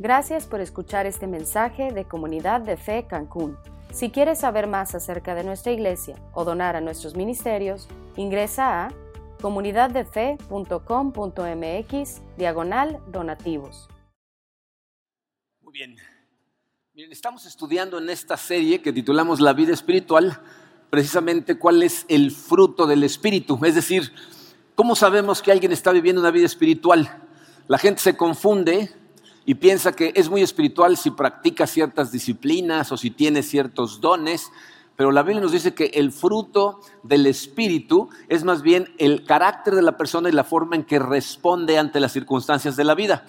[0.00, 3.58] Gracias por escuchar este mensaje de Comunidad de Fe Cancún.
[3.92, 8.94] Si quieres saber más acerca de nuestra iglesia o donar a nuestros ministerios, ingresa a
[9.40, 13.88] comunidaddefe.com.mx diagonal donativos.
[15.62, 15.96] Muy bien.
[16.94, 20.40] Estamos estudiando en esta serie que titulamos La vida espiritual,
[20.90, 24.12] precisamente cuál es el fruto del espíritu, es decir,
[24.76, 27.24] ¿cómo sabemos que alguien está viviendo una vida espiritual?
[27.66, 28.96] La gente se confunde
[29.48, 34.52] y piensa que es muy espiritual si practica ciertas disciplinas o si tiene ciertos dones,
[34.94, 39.74] pero la Biblia nos dice que el fruto del Espíritu es más bien el carácter
[39.74, 43.24] de la persona y la forma en que responde ante las circunstancias de la vida.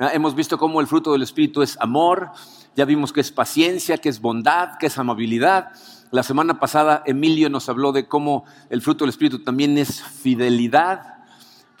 [0.00, 2.32] Ah, hemos visto cómo el fruto del Espíritu es amor,
[2.74, 5.70] ya vimos que es paciencia, que es bondad, que es amabilidad.
[6.10, 11.19] La semana pasada Emilio nos habló de cómo el fruto del Espíritu también es fidelidad,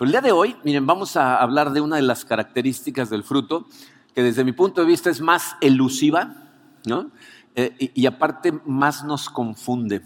[0.00, 3.22] pero el día de hoy, miren, vamos a hablar de una de las características del
[3.22, 3.66] fruto
[4.14, 6.36] que desde mi punto de vista es más elusiva,
[6.86, 7.10] ¿no?
[7.54, 10.00] Eh, y, aparte más nos confunde.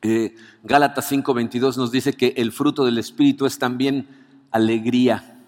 [0.00, 4.08] Eh, Gálatas 5:22 nos dice que el fruto del Espíritu es también
[4.50, 5.38] alegría.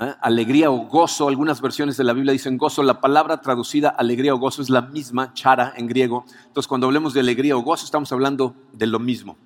[0.00, 0.14] ¿eh?
[0.22, 2.82] Alegría o gozo, algunas versiones de la Biblia dicen gozo.
[2.82, 6.24] La palabra traducida alegría o gozo es la misma, chara en griego.
[6.46, 9.36] Entonces, cuando hablemos de alegría o gozo, estamos hablando de lo mismo.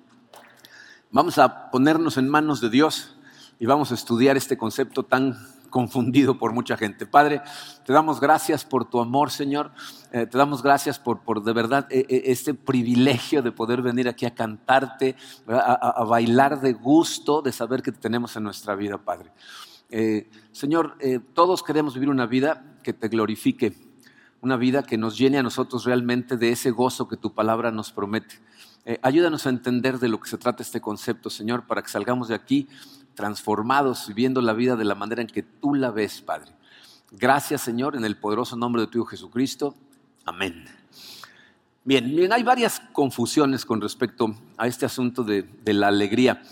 [1.11, 3.16] Vamos a ponernos en manos de Dios
[3.59, 5.35] y vamos a estudiar este concepto tan
[5.69, 7.05] confundido por mucha gente.
[7.05, 7.41] Padre,
[7.85, 9.71] te damos gracias por tu amor, Señor.
[10.11, 14.07] Eh, te damos gracias por, por de verdad eh, eh, este privilegio de poder venir
[14.07, 15.15] aquí a cantarte,
[15.47, 19.31] a, bailar de gusto, de saber que te tenemos en nuestra vida, Padre.
[20.51, 20.97] Señor,
[21.33, 23.73] todos queremos vivir una vida que te glorifique,
[24.41, 27.93] una vida que nos llene a nosotros realmente de ese gozo que tu palabra nos
[27.93, 28.35] promete.
[29.01, 32.35] ayúdanos a entender de lo que se trata este concepto, Señor, para que salgamos de
[32.35, 32.67] aquí
[33.17, 36.51] transformados, viviendo la vida de la manera en que tú la ves, Padre.
[37.11, 39.73] Gracias, Señor, en el poderoso nombre de tu Hijo Jesucristo.
[40.23, 40.65] Amén.
[41.83, 46.43] Bien, bien, hay varias confusiones con respecto a este asunto de, la alegría.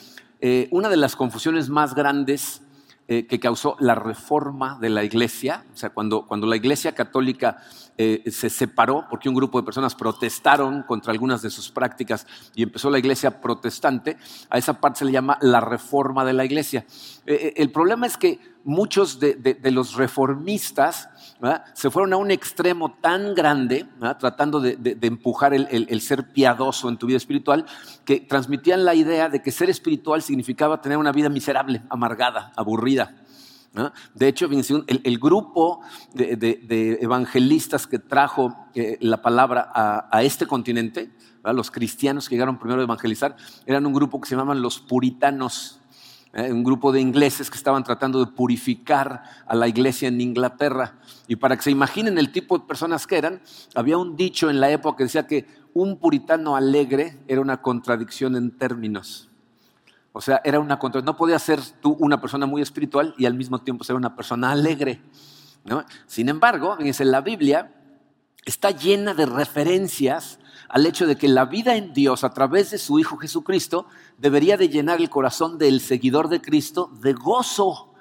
[0.41, 2.63] Eh, una de las confusiones más grandes
[3.07, 7.57] eh, que causó la reforma de la iglesia, o sea, cuando, cuando la iglesia católica
[7.97, 12.63] eh, se separó porque un grupo de personas protestaron contra algunas de sus prácticas y
[12.63, 14.17] empezó la iglesia protestante,
[14.49, 16.83] a esa parte se le llama la reforma de la iglesia.
[17.27, 21.09] Eh, el problema es que muchos de, los reformistas
[21.73, 23.85] se fueron a un extremo tan grande,
[24.19, 27.65] tratando de, empujar el, ser piadoso en tu vida espiritual,
[28.03, 33.15] que transmitían la idea de que ser espiritual significaba tener una vida miserable, amargada, aburrida.
[34.13, 34.47] De hecho,
[34.87, 35.81] el, grupo
[36.13, 41.11] de, evangelistas que trajo eh, la palabra a, este continente,
[41.43, 45.81] los cristianos que llegaron primero a evangelizar, eran un grupo que se llamaban los puritanos.
[46.35, 46.51] ¿Eh?
[46.51, 50.95] un grupo de ingleses que estaban tratando de purificar a la iglesia en Inglaterra.
[51.27, 53.41] Y para que se imaginen el tipo de personas que eran,
[53.73, 58.35] había un dicho en la época que decía que un puritano alegre era una contradicción
[58.35, 59.29] en términos.
[60.13, 61.13] O sea, era una contradicción.
[61.13, 64.51] No podías ser tú una persona muy espiritual y al mismo tiempo ser una persona
[64.51, 65.01] alegre.
[66.05, 67.73] Sin embargo, fíjense, la Biblia
[68.45, 72.77] está llena de referencias al hecho de que la vida en Dios a través de
[72.77, 77.93] su Hijo Jesucristo debería de llenar el corazón del seguidor de Cristo de gozo.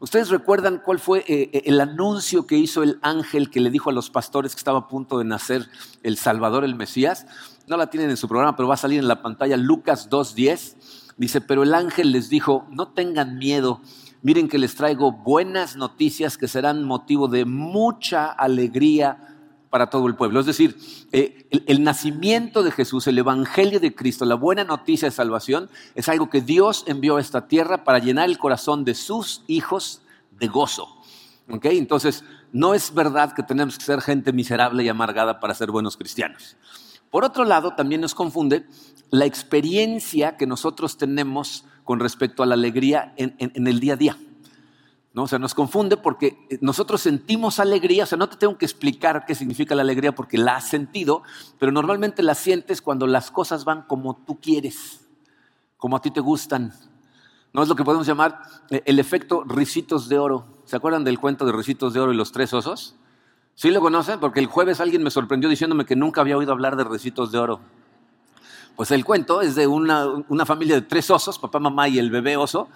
[0.00, 3.90] ¿Ustedes recuerdan cuál fue eh, eh, el anuncio que hizo el ángel que le dijo
[3.90, 5.68] a los pastores que estaba a punto de nacer
[6.04, 7.26] el Salvador, el Mesías?
[7.66, 10.76] No la tienen en su programa, pero va a salir en la pantalla Lucas 2.10.
[11.16, 13.80] Dice, pero el ángel les dijo, no tengan miedo,
[14.22, 19.27] miren que les traigo buenas noticias que serán motivo de mucha alegría
[19.70, 20.40] para todo el pueblo.
[20.40, 20.76] Es decir,
[21.12, 26.08] eh, el, nacimiento de Jesús, el Evangelio de Cristo, la buena noticia de salvación, es
[26.08, 30.02] algo que Dios envió a esta tierra para llenar el corazón de sus hijos
[30.38, 30.88] de gozo.
[31.48, 35.96] Entonces, no es verdad que tenemos que ser gente miserable y amargada para ser buenos
[35.96, 36.56] cristianos.
[37.10, 38.66] Por otro lado, también nos confunde
[39.10, 44.18] la experiencia que nosotros tenemos con respecto a la alegría en el día a día.
[45.12, 45.24] ¿No?
[45.24, 48.64] O sea, nos confunde porque eh, nosotros sentimos alegría, o sea, no te tengo que
[48.64, 51.22] explicar qué significa la alegría porque la has sentido,
[51.58, 55.00] pero normalmente la sientes cuando las cosas van como tú quieres,
[55.76, 56.72] como a ti te gustan.
[57.52, 58.40] No es lo que podemos llamar
[58.70, 60.46] eh, el efecto risitos de oro.
[60.64, 62.94] ¿Se acuerdan del cuento de risitos de oro y los tres osos?
[63.54, 64.20] ¿Sí lo conocen?
[64.20, 67.38] Porque el jueves alguien me sorprendió diciéndome que nunca había oído hablar de risitos de
[67.38, 67.60] oro.
[68.76, 72.12] Pues el cuento es de una, una familia de tres osos, papá, mamá y el
[72.12, 72.68] bebé oso,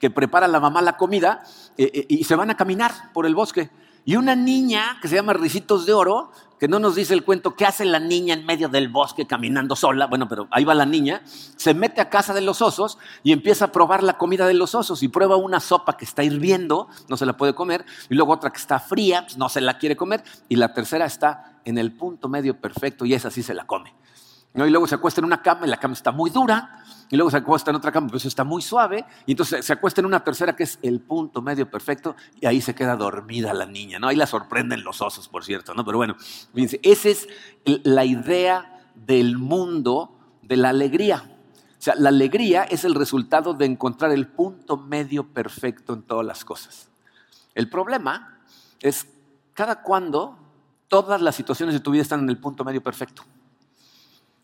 [0.00, 1.44] que prepara la mamá la comida
[1.76, 3.70] eh, eh, y se van a caminar por el bosque.
[4.04, 7.54] Y una niña que se llama Ricitos de Oro, que no nos dice el cuento,
[7.54, 10.06] ¿qué hace la niña en medio del bosque caminando sola?
[10.06, 13.66] Bueno, pero ahí va la niña, se mete a casa de los osos y empieza
[13.66, 17.16] a probar la comida de los osos y prueba una sopa que está hirviendo, no
[17.18, 19.96] se la puede comer, y luego otra que está fría, pues no se la quiere
[19.96, 23.66] comer, y la tercera está en el punto medio perfecto y esa sí se la
[23.66, 23.94] come.
[24.54, 26.82] Y luego se acuesta en una cama y la cama está muy dura.
[27.08, 29.04] Y luego se acuesta en otra cama, pues está muy suave.
[29.26, 32.16] Y entonces se acuesta en una tercera que es el punto medio perfecto.
[32.40, 33.98] Y ahí se queda dormida la niña.
[33.98, 34.08] ¿no?
[34.08, 35.74] Ahí la sorprenden los osos, por cierto.
[35.74, 35.84] ¿no?
[35.84, 36.16] Pero bueno,
[36.52, 37.28] fíjense, esa es
[37.64, 41.24] la idea del mundo de la alegría.
[41.80, 46.26] O sea, la alegría es el resultado de encontrar el punto medio perfecto en todas
[46.26, 46.90] las cosas.
[47.54, 48.40] El problema
[48.80, 49.06] es
[49.54, 50.36] cada cuando
[50.88, 53.22] todas las situaciones de tu vida están en el punto medio perfecto.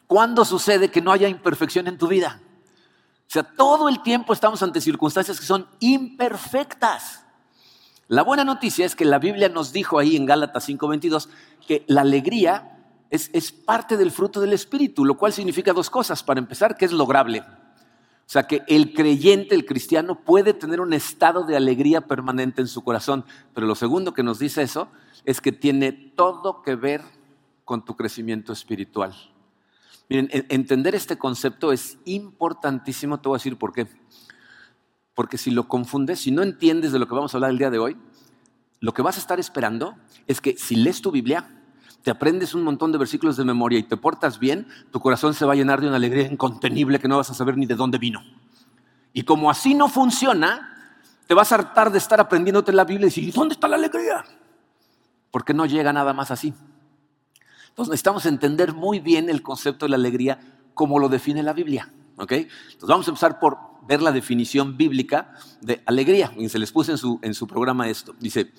[0.06, 2.40] ¿Cuándo sucede que no haya imperfección en tu vida?
[3.28, 7.24] O sea, todo el tiempo estamos ante circunstancias que son imperfectas.
[8.08, 11.28] La buena noticia es que la Biblia nos dijo ahí en Gálatas 5:22
[11.66, 12.72] que la alegría
[13.10, 16.22] es, parte del fruto del Espíritu, lo cual significa dos cosas.
[16.22, 17.40] Para empezar, que es lograble.
[17.40, 22.68] O sea, que el creyente, el cristiano, puede tener un estado de alegría permanente en
[22.68, 23.24] su corazón.
[23.54, 24.88] Pero lo segundo que nos dice eso
[25.24, 27.02] es que tiene todo que ver
[27.64, 29.14] con tu crecimiento espiritual.
[30.08, 33.88] Miren, entender este concepto es importantísimo, te voy a decir por qué.
[35.14, 37.70] Porque si lo confundes, si no entiendes de lo que vamos a hablar el día
[37.70, 37.96] de hoy,
[38.80, 41.50] lo que vas a estar esperando es que si lees tu Biblia,
[42.02, 45.44] te aprendes un montón de versículos de memoria y te portas bien, tu corazón se
[45.44, 47.98] va a llenar de una alegría incontenible que no vas a saber ni de dónde
[47.98, 48.20] vino.
[49.12, 53.10] Y como así no funciona, te vas a hartar de estar aprendiéndote la Biblia y
[53.10, 54.24] decir, ¿dónde está la alegría?
[55.32, 56.54] Porque no llega nada más así.
[57.76, 60.38] Entonces necesitamos entender muy bien el concepto de la alegría
[60.72, 61.92] como lo define la Biblia.
[62.18, 66.32] Entonces vamos a empezar por ver la definición bíblica de alegría.
[66.38, 68.14] Y se les puse en su, en su programa esto.
[68.18, 68.50] Dice,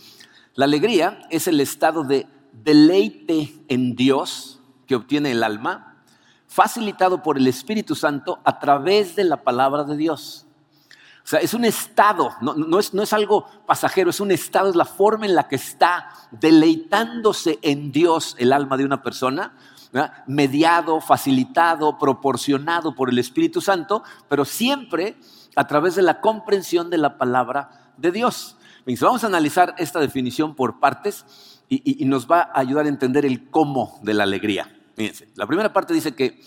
[0.53, 2.27] la alegría es el estado de
[2.63, 6.03] deleite en Dios que obtiene el alma,
[6.45, 10.46] facilitado por el Espíritu Santo a través de la palabra de Dios.
[11.27, 15.25] O sea, es un estado, no, es, algo pasajero, es un estado, es la forma
[15.25, 19.51] en la que está deleitándose en Dios el alma de una persona,
[20.25, 25.17] mediado, facilitado, proporcionado por el Espíritu Santo, pero siempre
[25.57, 28.55] a través de la comprensión de la palabra de Dios.
[29.01, 31.25] Vamos a analizar esta definición por partes
[31.67, 34.73] y, y nos va a ayudar a entender el cómo de la alegría.
[34.95, 36.41] Fíjense, la primera parte dice que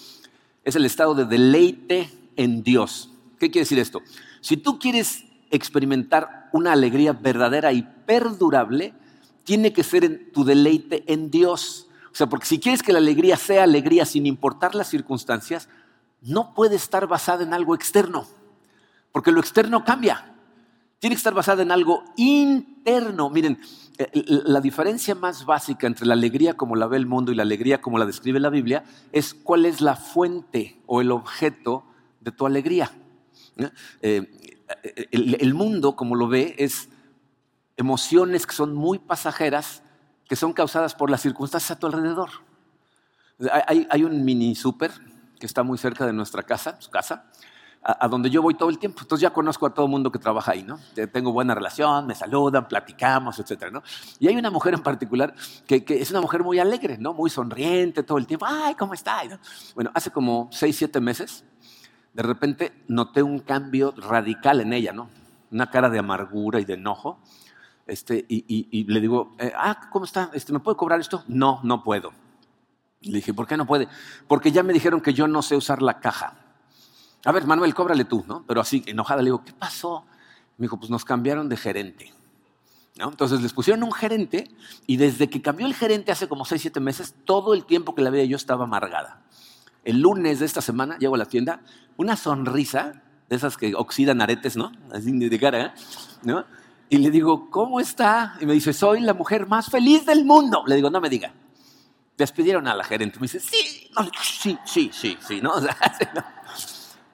[0.64, 3.10] es el estado de deleite en Dios.
[3.38, 4.00] ¿Qué quiere decir esto?
[4.40, 8.94] Si tú quieres experimentar una alegría verdadera y perdurable,
[9.44, 11.88] tiene que ser en tu deleite en Dios.
[12.12, 15.68] O sea, porque si quieres que la alegría sea alegría sin importar las circunstancias,
[16.22, 18.26] no puede estar basada en algo externo,
[19.12, 20.34] porque lo externo cambia.
[20.98, 23.30] Tiene que estar basada en algo interno.
[23.30, 23.58] Miren,
[23.96, 27.42] eh, la diferencia más básica entre la alegría como la ve el mundo y la
[27.42, 31.84] alegría como la describe la Biblia es cuál es la fuente o el objeto
[32.20, 32.90] de tu alegría.
[34.02, 34.26] Eh,
[35.10, 36.88] el, mundo, como lo ve, es
[37.76, 39.82] emociones que son muy pasajeras,
[40.28, 42.30] que son causadas por las circunstancias a tu alrededor.
[43.66, 44.92] Hay, un mini súper
[45.38, 47.24] que está muy cerca de nuestra casa, su casa,
[47.82, 49.00] a, donde yo voy todo el tiempo.
[49.00, 50.78] Entonces ya conozco a todo el mundo que trabaja ahí, ¿no?
[51.10, 53.82] Tengo buena relación, me saludan, platicamos, etcétera, ¿no?
[54.18, 55.34] Y hay una mujer en particular
[55.66, 57.14] que, es una mujer muy alegre, ¿no?
[57.14, 58.44] Muy sonriente todo el tiempo.
[58.46, 59.22] ¡Ay, cómo está!
[59.74, 61.44] Bueno, hace como seis, siete meses
[62.12, 65.08] de repente noté un cambio radical en ella, ¿no?
[65.50, 67.20] Una cara de amargura y de enojo.
[67.86, 70.30] Este, y, le digo, eh, ah, ¿cómo está?
[70.32, 71.24] Este, ¿Me puede cobrar esto?
[71.26, 72.12] No, no puedo.
[73.02, 73.88] Le dije, ¿por qué no puede?
[74.28, 76.34] Porque ya me dijeron que yo no sé usar la caja.
[77.24, 78.44] A ver, Manuel, cóbrale tú, ¿no?
[78.46, 80.04] Pero así, enojada, le digo, ¿qué pasó?
[80.56, 82.12] Me dijo, pues nos cambiaron de gerente.
[82.96, 83.08] ¿No?
[83.08, 84.50] Entonces les pusieron un gerente
[84.86, 88.02] y desde que cambió el gerente hace como 6, 7 meses, todo el tiempo que
[88.02, 89.22] la veía yo estaba amargada
[89.84, 91.60] el lunes de esta semana llego a la tienda,
[91.96, 94.72] una sonrisa, de esas que oxidan aretes, ¿no?
[94.92, 95.72] Así de cara,
[96.22, 96.44] ¿no?
[96.88, 98.36] Y le digo, ¿cómo está?
[98.40, 100.64] Y me dice, soy la mujer más feliz del mundo.
[100.66, 101.32] Le digo, no me diga.
[102.18, 103.20] Despidieron a la gerente.
[103.20, 103.88] Me dice, sí,
[104.22, 105.54] sí, sí, sí, sí, ¿no?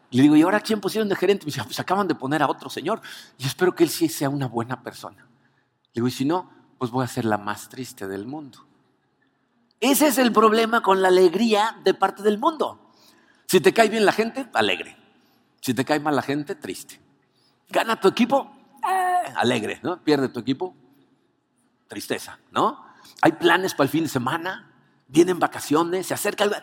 [0.08, 1.44] Y le digo, ¿y ahora quién pusieron de gerente?
[1.44, 3.02] Me dice, pues acaban de poner a otro señor.
[3.36, 5.26] Y espero que él sí sea una buena persona.
[5.26, 8.66] Le digo, y si no, pues voy a ser la más triste del mundo.
[9.80, 12.80] Ese es el problema con la alegría de parte del mundo.
[13.46, 14.96] Si te cae bien la gente, alegre.
[15.60, 17.00] Si te cae mal la gente, triste.
[17.68, 18.50] Gana tu equipo,
[18.88, 20.02] eh, alegre, ¿no?
[20.02, 20.74] Pierde tu equipo,
[21.88, 22.86] tristeza, ¿no?
[23.20, 24.70] Hay planes para el fin de semana,
[25.08, 26.54] vienen vacaciones, se acerca el...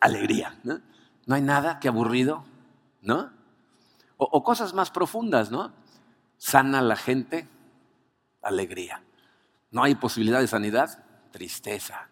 [0.00, 0.80] alegría, ¿no?
[1.26, 2.44] No hay nada que aburrido,
[3.02, 3.30] ¿no?
[4.16, 5.72] O, o cosas más profundas, ¿no?
[6.38, 7.48] Sana la gente,
[8.40, 9.02] alegría.
[9.70, 12.08] No hay posibilidad de sanidad, tristeza.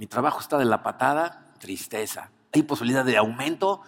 [0.00, 2.30] Mi trabajo está de la patada, tristeza.
[2.54, 3.82] Hay posibilidad de aumento,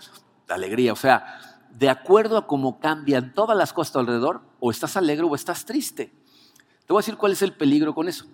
[0.47, 0.93] de alegría.
[0.93, 1.41] O sea,
[1.71, 6.13] de acuerdo a cómo cambian todas las cosas alrededor, o estás alegre o estás triste.
[6.85, 8.27] Te voy a decir cuál es el peligro con eso.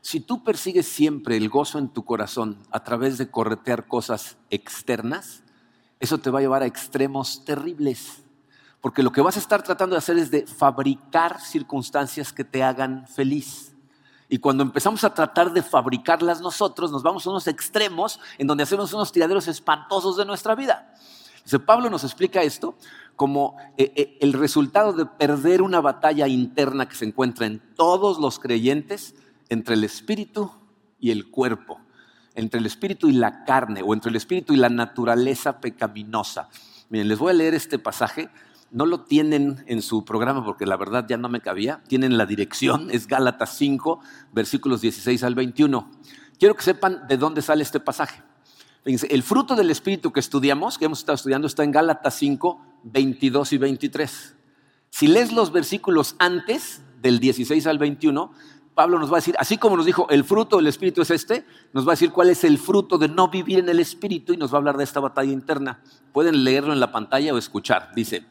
[0.00, 5.44] Si tú persigues siempre el gozo en tu corazón a través de corretear cosas externas,
[6.00, 8.24] eso te va a llevar a extremos terribles.
[8.80, 12.64] Porque lo que vas a estar tratando de hacer es de fabricar circunstancias que te
[12.64, 13.73] hagan feliz.
[14.28, 18.64] Y cuando empezamos a tratar de fabricarlas nosotros, nos vamos a unos extremos en donde
[18.64, 20.94] hacemos unos tiraderos espantosos de nuestra vida.
[21.66, 22.74] Pablo nos explica esto
[23.16, 28.18] como eh, eh, el resultado de perder una batalla interna que se encuentra en todos
[28.18, 29.14] los creyentes
[29.50, 30.50] entre el espíritu
[30.98, 31.80] y el cuerpo,
[32.34, 36.48] entre el espíritu y la carne o entre el espíritu y la naturaleza pecaminosa.
[36.88, 38.30] Miren, les voy a leer este pasaje.
[38.74, 41.82] No lo tienen en su programa porque la verdad ya no me cabía.
[41.88, 44.00] Tienen la dirección, es Gálatas 5,
[44.32, 45.90] versículos 16 al 21.
[46.38, 48.22] Quiero que sepan de dónde sale este pasaje
[48.84, 53.52] el fruto del Espíritu que estudiamos, que hemos estado estudiando, está en Gálatas 5, 22
[53.54, 54.34] y 23.
[54.90, 58.30] Si lees los versículos antes del 16 al 21,
[58.74, 61.46] Pablo nos va a decir, así como nos dijo, el fruto del Espíritu es este,
[61.72, 64.36] nos va a decir cuál es el fruto de no vivir en el Espíritu y
[64.36, 65.80] nos va a hablar de esta batalla interna.
[66.12, 67.90] Pueden leerlo en la pantalla o escuchar.
[67.94, 68.26] Dice,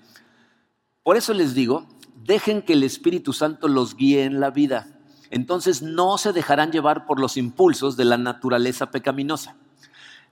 [1.04, 1.88] por eso les digo,
[2.24, 5.00] dejen que el Espíritu Santo los guíe en la vida.
[5.30, 9.56] Entonces no se dejarán llevar por los impulsos de la naturaleza pecaminosa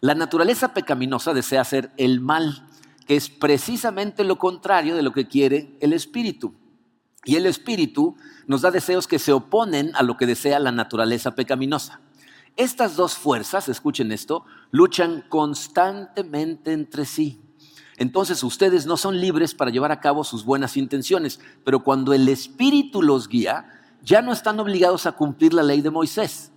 [0.01, 2.68] la naturaleza pecaminosa desea hacer el mal,
[3.06, 6.56] que es precisamente lo contrario de lo que quiere el espíritu.
[7.24, 8.16] Y el espíritu
[8.48, 12.01] nos da deseos que se oponen a lo que desea la naturaleza pecaminosa.
[12.58, 17.40] Estas dos fuerzas, escuchen esto, luchan constantemente entre sí.
[17.98, 22.28] Entonces ustedes no son libres para llevar a cabo sus buenas intenciones, pero cuando el
[22.30, 23.68] Espíritu los guía,
[24.04, 26.52] ya no están obligados a cumplir la ley de Moisés.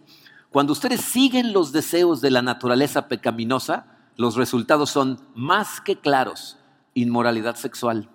[0.51, 3.87] Cuando ustedes siguen los deseos de la naturaleza pecaminosa,
[4.17, 6.59] los resultados son más que claros.
[6.95, 8.09] Inmoralidad sexual,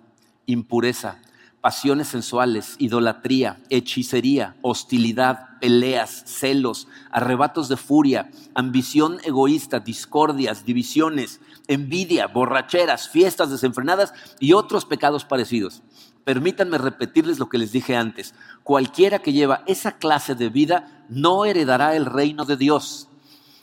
[0.46, 1.18] impureza,
[1.60, 12.26] pasiones sensuales, idolatría, hechicería, hostilidad, peleas, celos, arrebatos de furia, ambición egoísta, discordias, divisiones, envidia,
[12.26, 15.82] borracheras, fiestas desenfrenadas y otros pecados parecidos.
[16.24, 18.34] Permítanme repetirles lo que les dije antes.
[18.62, 23.08] Cualquiera que lleva esa clase de vida no heredará el reino de Dios.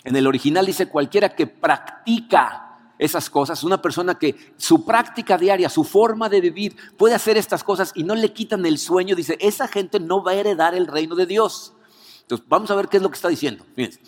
[0.03, 2.66] En el original dice cualquiera que practica
[2.99, 7.63] esas cosas, una persona que su práctica diaria, su forma de vivir, puede hacer estas
[7.63, 10.87] cosas y no le quitan el sueño, dice, esa gente no va a heredar el
[10.87, 11.73] reino de Dios.
[12.21, 13.65] Entonces, vamos a ver qué es lo que está diciendo.
[13.75, 13.99] Fíjense.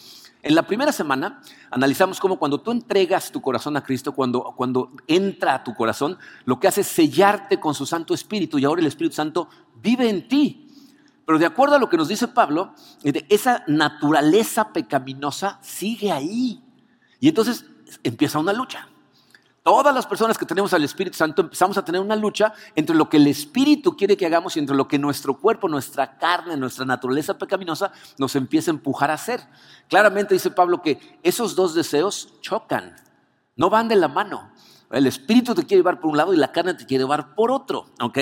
[0.42, 4.94] En la primera semana analizamos cómo cuando tú entregas tu corazón a Cristo, cuando, cuando
[5.06, 8.80] entra a tu corazón, lo que hace es sellarte con su Santo Espíritu y ahora
[8.80, 9.50] el Espíritu Santo
[9.82, 10.66] vive en ti.
[11.26, 16.64] Pero de acuerdo a lo que nos dice Pablo, esa naturaleza pecaminosa sigue ahí.
[17.20, 17.66] Y entonces
[18.04, 18.88] empieza una lucha.
[19.62, 23.10] Todas las personas que tenemos al Espíritu Santo empezamos a tener una lucha entre lo
[23.10, 26.86] que el Espíritu quiere que hagamos y entre lo que nuestro cuerpo, nuestra carne, nuestra
[26.86, 29.42] naturaleza pecaminosa nos empieza a empujar a hacer.
[29.90, 32.96] Claramente dice Pablo que esos dos deseos chocan,
[33.58, 34.50] no van de la mano.
[34.92, 37.52] El Espíritu te quiere llevar por un lado y la carne te quiere llevar por
[37.52, 38.18] otro, ¿ok?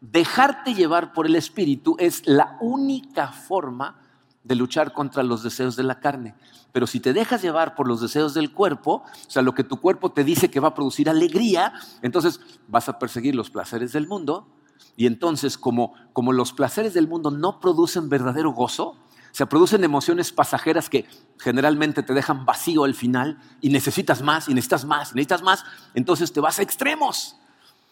[0.00, 3.98] Dejarte llevar por el Espíritu es la única forma
[4.42, 6.34] de luchar contra los deseos de la carne.
[6.72, 9.80] Pero si te dejas llevar por los deseos del cuerpo, o sea, lo que tu
[9.80, 14.06] cuerpo te dice que va a producir alegría, entonces vas a perseguir los placeres del
[14.06, 14.48] mundo.
[14.96, 18.96] Y entonces, como, como los placeres del mundo no producen verdadero gozo,
[19.32, 21.06] se producen emociones pasajeras que
[21.38, 25.64] generalmente te dejan vacío al final y necesitas más y necesitas más y necesitas más,
[25.94, 27.36] entonces te vas a extremos.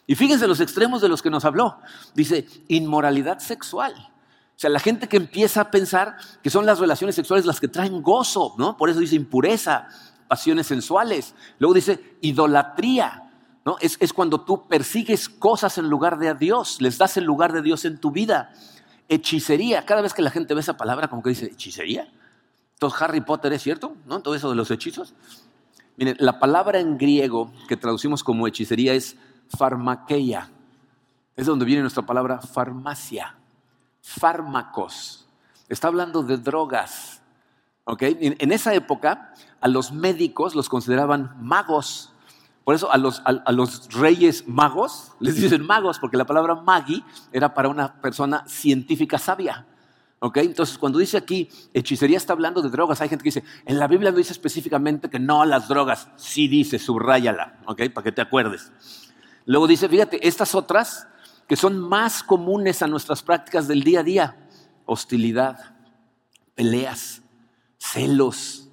[0.06, 1.78] Y fíjense los extremos de los que nos habló.
[2.14, 3.94] Dice, inmoralidad sexual.
[4.58, 7.68] O sea, la gente que empieza a pensar que son las relaciones sexuales las que
[7.68, 8.76] traen gozo, ¿no?
[8.76, 9.86] Por eso dice impureza,
[10.26, 11.36] pasiones sensuales.
[11.60, 13.30] Luego dice idolatría,
[13.64, 13.76] ¿no?
[13.80, 17.52] Es, es cuando tú persigues cosas en lugar de a Dios, les das el lugar
[17.52, 18.52] de Dios en tu vida.
[19.08, 22.10] Hechicería, cada vez que la gente ve esa palabra, como que dice, ¿hechicería?
[22.72, 24.22] Entonces Harry Potter es cierto, ¿no?
[24.22, 25.14] Todo eso de los hechizos.
[25.96, 29.14] Miren, la palabra en griego que traducimos como hechicería es
[29.56, 30.50] farmakeia.
[31.36, 33.37] Es donde viene nuestra palabra farmacia
[34.00, 35.26] fármacos.
[35.68, 37.22] Está hablando de drogas.
[38.00, 42.12] En, esa época a los médicos los consideraban magos.
[42.64, 47.02] Por eso a los, a, los, reyes magos les dicen magos, porque la palabra magi
[47.32, 49.66] era para una persona científica sabia.
[50.20, 53.00] Entonces, cuando dice aquí hechicería, está hablando de drogas.
[53.00, 56.08] Hay gente que dice, en la Biblia no dice específicamente que no a las drogas.
[56.16, 58.72] Sí dice, subráyala, Para que te acuerdes.
[59.46, 61.06] Luego dice, fíjate, estas otras
[61.48, 64.48] que son más comunes a nuestras prácticas del día a día,
[64.84, 65.74] hostilidad,
[66.54, 67.22] peleas,
[67.78, 68.68] celos,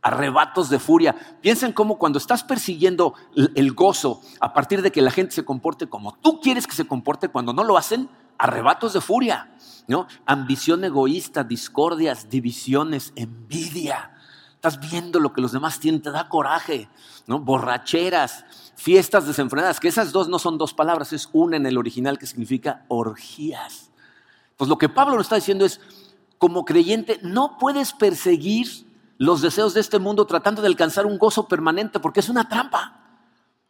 [0.00, 1.14] arrebatos de furia.
[1.40, 5.86] Piensen cómo cuando estás persiguiendo el gozo a partir de que la gente se comporte
[5.86, 9.54] como tú quieres que se comporte, cuando no lo hacen, arrebatos de furia,
[9.86, 10.06] ¿no?
[10.26, 14.12] Ambición egoísta, discordias, divisiones, envidia.
[14.54, 16.88] Estás viendo lo que los demás tienen, te da coraje,
[17.26, 17.38] ¿no?
[17.38, 18.44] Borracheras,
[18.76, 22.26] fiestas desenfrenadas, que esas dos no son dos palabras, es una en el original que
[22.26, 23.90] significa orgías.
[24.56, 25.80] Pues lo que Pablo nos está diciendo es,
[26.38, 28.68] como creyente, no puedes perseguir
[29.18, 33.00] los deseos de este mundo tratando de alcanzar un gozo permanente, porque es una trampa.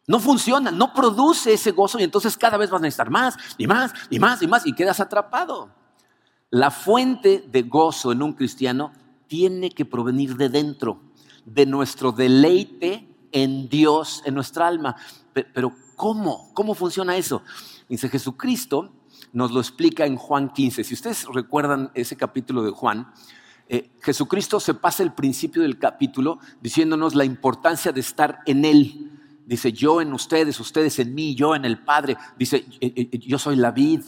[0.07, 3.65] No funciona, no produce ese gozo y entonces cada vez vas a necesitar más y
[3.65, 5.69] más y más y más y quedas atrapado.
[6.51, 8.91] La fuente de gozo en un cristiano
[9.27, 11.01] tiene que provenir de dentro,
[11.45, 14.95] de nuestro deleite en Dios, en nuestra alma.
[15.33, 16.49] Pero ¿cómo?
[16.53, 17.43] ¿Cómo funciona eso?
[17.89, 18.91] Dice Jesucristo
[19.33, 20.85] nos lo explica en Juan 15.
[20.85, 23.11] Si ustedes recuerdan ese capítulo de Juan,
[23.67, 29.11] eh, Jesucristo se pasa el principio del capítulo diciéndonos la importancia de estar en Él.
[29.45, 32.15] Dice, yo en ustedes, ustedes en mí, yo en el Padre.
[32.37, 34.01] Dice, eh, eh, yo soy la vid,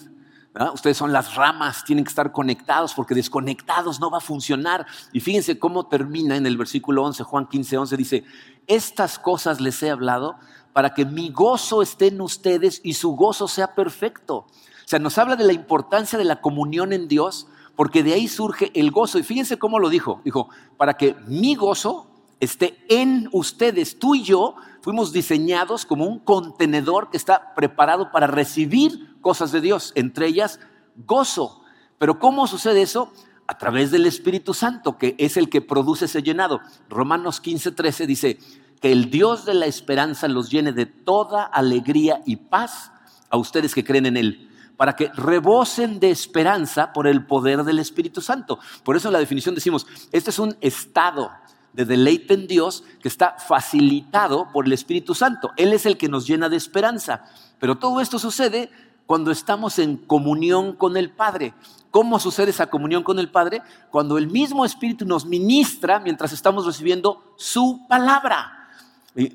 [0.74, 4.86] ustedes son las ramas, tienen que estar conectados porque desconectados no va a funcionar.
[5.12, 8.24] Y fíjense cómo termina en el versículo 11, Juan 15, 11, dice,
[8.68, 10.36] estas cosas les he hablado
[10.74, 14.36] para que mi gozo esté en ustedes y su gozo sea perfecto.
[14.38, 14.48] O
[14.86, 18.72] sea, nos habla de la importancia de la comunión en Dios, porque de ahí surge
[18.74, 19.20] el gozo.
[19.20, 20.22] Y fíjense cómo lo dijo.
[20.24, 22.08] Dijo, para que mi gozo
[22.40, 24.00] esté en ustedes.
[24.00, 29.62] Tú y yo fuimos diseñados como un contenedor que está preparado para recibir cosas de
[29.62, 30.60] Dios, entre ellas
[30.96, 31.62] gozo.
[31.98, 33.12] Pero ¿cómo sucede eso?
[33.48, 36.60] A través del Espíritu Santo, que es el que produce ese llenado.
[36.90, 38.40] Romanos 15, 13 dice,
[38.82, 42.92] que el Dios de la esperanza los llene de toda alegría y paz
[43.30, 44.44] a ustedes que creen en Él
[44.78, 48.60] para que rebosen de esperanza por el poder del Espíritu Santo.
[48.84, 51.32] Por eso en la definición decimos, este es un estado
[51.74, 55.52] de deleite en Dios que está facilitado por el Espíritu Santo.
[55.58, 57.26] Él es el que nos llena de esperanza.
[57.60, 58.70] Pero todo esto sucede
[59.08, 61.56] cuando estamos en comunión con el Padre.
[61.90, 63.64] ¿Cómo sucede esa comunión con el Padre?
[63.90, 68.70] Cuando el mismo Espíritu nos ministra mientras estamos recibiendo su palabra.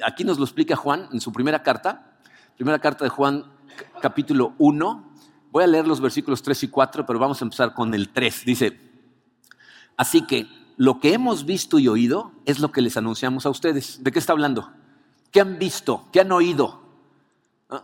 [0.05, 2.13] aquí nos lo explica Juan en su primera carta,
[2.55, 3.45] primera carta de Juan
[4.01, 5.13] capítulo 1,
[5.53, 8.47] Voy a leer los versículos 3 y 4, pero vamos a empezar con el 3.
[8.47, 8.81] Dice,
[9.99, 10.47] así que
[10.79, 14.03] lo que hemos visto y oído es lo que les anunciamos a ustedes.
[14.03, 14.73] ¿De qué está hablando?
[15.31, 16.09] ¿Qué han visto?
[16.11, 16.83] ¿Qué han oído?
[17.69, 17.83] ¿Ah?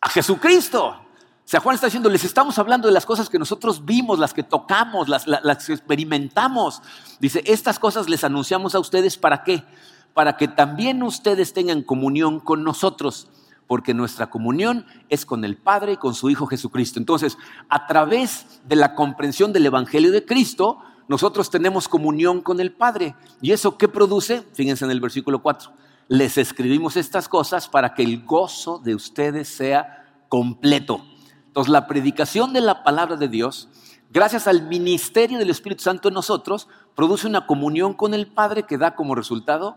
[0.00, 1.07] A Jesucristo.
[1.48, 4.34] O sea, Juan está diciendo, les estamos hablando de las cosas que nosotros vimos, las
[4.34, 6.82] que tocamos, las, las que experimentamos.
[7.20, 9.64] Dice, estas cosas les anunciamos a ustedes para qué?
[10.12, 13.28] Para que también ustedes tengan comunión con nosotros
[13.66, 16.98] porque nuestra comunión es con el Padre y con su Hijo Jesucristo.
[16.98, 17.38] Entonces,
[17.70, 23.16] a través de la comprensión del Evangelio de Cristo, nosotros tenemos comunión con el Padre.
[23.40, 24.42] ¿Y eso qué produce?
[24.52, 25.72] Fíjense en el versículo 4.
[26.08, 31.02] Les escribimos estas cosas para que el gozo de ustedes sea completo.
[31.48, 33.68] Entonces, la predicación de la palabra de Dios,
[34.10, 38.78] gracias al ministerio del Espíritu Santo en nosotros, produce una comunión con el Padre que
[38.78, 39.76] da como resultado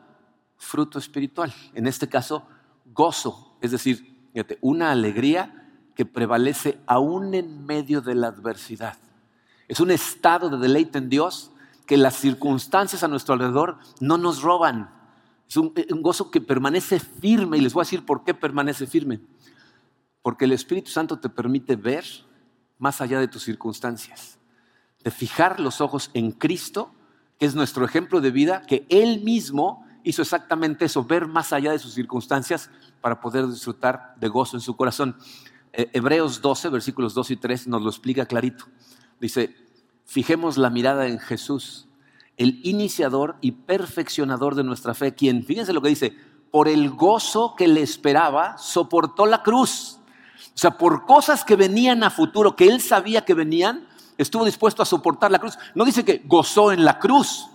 [0.58, 1.52] fruto espiritual.
[1.74, 2.46] En este caso,
[2.86, 4.18] gozo es decir,
[4.60, 8.98] una alegría que prevalece aún en medio de la adversidad.
[9.68, 11.52] Es un estado de deleite en Dios
[11.86, 14.90] que las circunstancias a nuestro alrededor no nos roban.
[15.48, 18.88] Es un, un, gozo que permanece firme y les voy a decir por qué permanece
[18.88, 19.22] firme.
[20.22, 22.06] Porque el Espíritu Santo te permite ver
[22.78, 24.40] más allá de tus circunstancias,
[25.04, 26.94] de fijar los ojos en Cristo,
[27.40, 31.72] que es nuestro ejemplo de vida, que Él mismo hizo exactamente eso, ver más allá
[31.72, 32.70] de sus circunstancias
[33.02, 35.16] para poder disfrutar de gozo en su corazón.
[35.74, 38.66] Eh, Hebreos 12, versículos 2 y 3 nos lo explica clarito.
[39.20, 39.56] Dice,
[40.06, 41.88] fijemos la mirada en Jesús,
[42.38, 46.16] el iniciador y perfeccionador de nuestra fe, quien, fíjense lo que dice,
[46.52, 50.01] por el gozo que le esperaba, soportó la cruz.
[50.48, 54.84] O sea, por cosas que venían a futuro, que él sabía que venían, estuvo dispuesto
[54.84, 55.58] a soportar la cruz.
[55.76, 57.48] No dice que gozó en la cruz,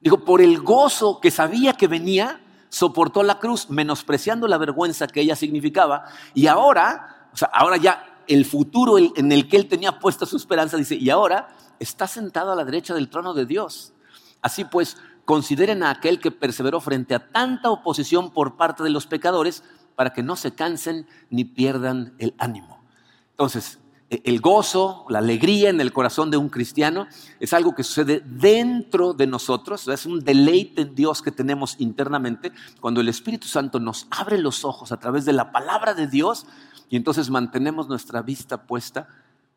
[0.00, 2.40] Dijo, por el gozo que sabía que venía,
[2.70, 6.06] soportó la cruz, menospreciando la vergüenza que ella significaba.
[6.32, 10.36] Y ahora, o sea, ahora ya el futuro en el que él tenía puesta su
[10.36, 13.92] esperanza, dice, y ahora está sentado a la derecha del trono de Dios.
[14.40, 19.06] Así pues, consideren a aquel que perseveró frente a tanta oposición por parte de los
[19.06, 19.64] pecadores
[20.00, 22.82] para que no se cansen ni pierdan el ánimo.
[23.32, 27.06] Entonces, el gozo, la alegría en el corazón de un cristiano
[27.38, 32.50] es algo que sucede dentro de nosotros, es un deleite en Dios que tenemos internamente
[32.80, 36.46] cuando el Espíritu Santo nos abre los ojos a través de la palabra de Dios
[36.88, 39.06] y entonces mantenemos nuestra vista puesta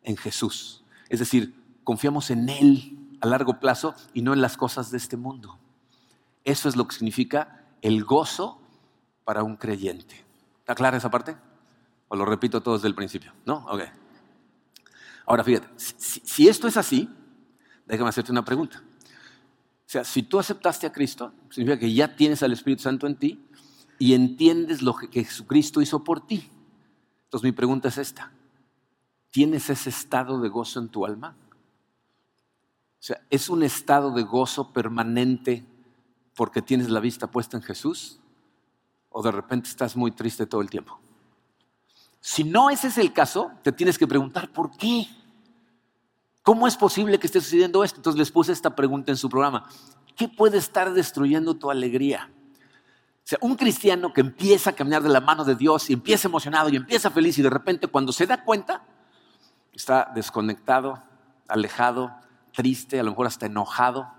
[0.02, 0.84] en Jesús.
[1.08, 1.54] Es decir,
[1.84, 5.58] confiamos en Él a largo plazo y no en las cosas de este mundo.
[6.44, 8.60] Eso es lo que significa el gozo
[9.24, 10.23] para un creyente.
[10.64, 11.36] ¿Está clara esa parte?
[12.08, 13.66] O lo repito todo desde el principio, ¿no?
[13.66, 13.82] Ok.
[15.26, 17.06] Ahora fíjate, si, si esto es así,
[17.84, 18.82] déjame hacerte una pregunta.
[18.82, 23.16] O sea, si tú aceptaste a Cristo, significa que ya tienes al Espíritu Santo en
[23.16, 23.44] ti
[23.98, 26.50] y entiendes lo que Jesucristo hizo por ti.
[27.24, 28.32] Entonces mi pregunta es esta.
[29.30, 31.36] ¿Tienes ese estado de gozo en tu alma?
[33.00, 35.62] O sea, ¿es un estado de gozo permanente
[36.34, 38.18] porque tienes la vista puesta en Jesús?
[39.16, 40.98] ¿O de repente estás muy triste todo el tiempo?
[42.20, 45.06] Si no ese es el caso, te tienes que preguntar por qué.
[46.42, 47.98] ¿Cómo es posible que esté sucediendo esto?
[47.98, 49.68] Entonces les puse esta pregunta en su programa.
[50.16, 52.28] ¿Qué puede estar destruyendo tu alegría?
[53.18, 56.26] O sea, un cristiano que empieza a caminar de la mano de Dios y empieza
[56.26, 58.82] emocionado y empieza feliz y de repente cuando se da cuenta,
[59.72, 61.00] está desconectado,
[61.46, 62.10] alejado,
[62.52, 64.12] triste, a lo mejor hasta enojado.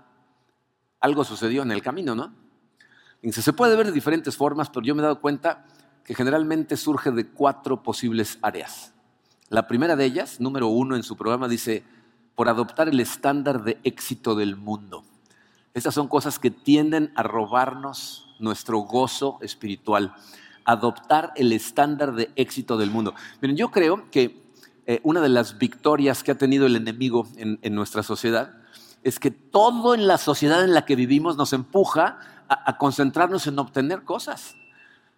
[1.00, 2.45] Algo sucedió en el camino, ¿no?
[3.30, 5.66] Se puede ver de diferentes formas, pero yo me he dado cuenta
[6.04, 8.92] que generalmente surge de cuatro posibles áreas.
[9.48, 11.84] La primera de ellas, número uno en su programa, dice,
[12.34, 15.04] por adoptar el estándar de éxito del mundo.
[15.74, 20.14] Estas son cosas que tienden a robarnos nuestro gozo espiritual.
[20.64, 23.14] Adoptar el estándar de éxito del mundo.
[23.40, 24.46] Miren, yo creo que
[24.86, 28.54] eh, una de las victorias que ha tenido el enemigo en, nuestra sociedad
[29.02, 32.18] es que todo en la sociedad en la que vivimos nos empuja
[32.48, 34.54] a, concentrarnos en obtener cosas.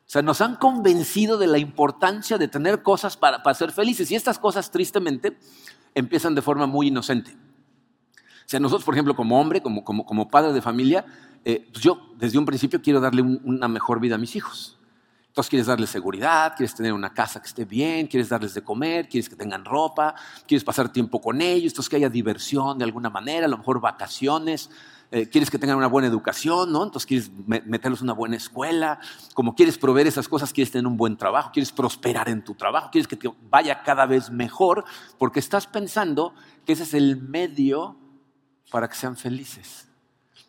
[0.07, 4.15] O sea, nos han convencido de la importancia de tener cosas para, ser felices y
[4.15, 5.39] estas cosas tristemente
[5.95, 7.33] empiezan de forma muy inocente.
[7.33, 11.05] O sea, nosotros, por ejemplo, como hombre, como, padre de familia,
[11.45, 14.79] eh, pues yo desde un principio quiero darle una mejor vida a mis hijos.
[15.39, 19.09] Entonces quieres darles seguridad, quieres tener una casa que esté bien, quieres darles de comer,
[19.09, 20.15] quieres que tengan ropa,
[20.49, 23.81] quieres pasar tiempo con ellos, entonces que haya diversión de alguna manera, a lo mejor
[23.81, 24.69] vacaciones,
[25.11, 26.85] eh, quieres que tengan una buena educación, ¿no?
[26.85, 27.31] Entonces quieres
[27.67, 28.99] meterlos en una buena escuela,
[29.35, 32.91] como quieres proveer esas cosas, quieres tener un buen trabajo, quieres prosperar en tu trabajo,
[32.91, 34.85] quieres que te vaya cada vez mejor,
[35.19, 36.35] porque estás pensando
[36.67, 37.97] que ese es el medio
[38.71, 39.89] para que sean felices.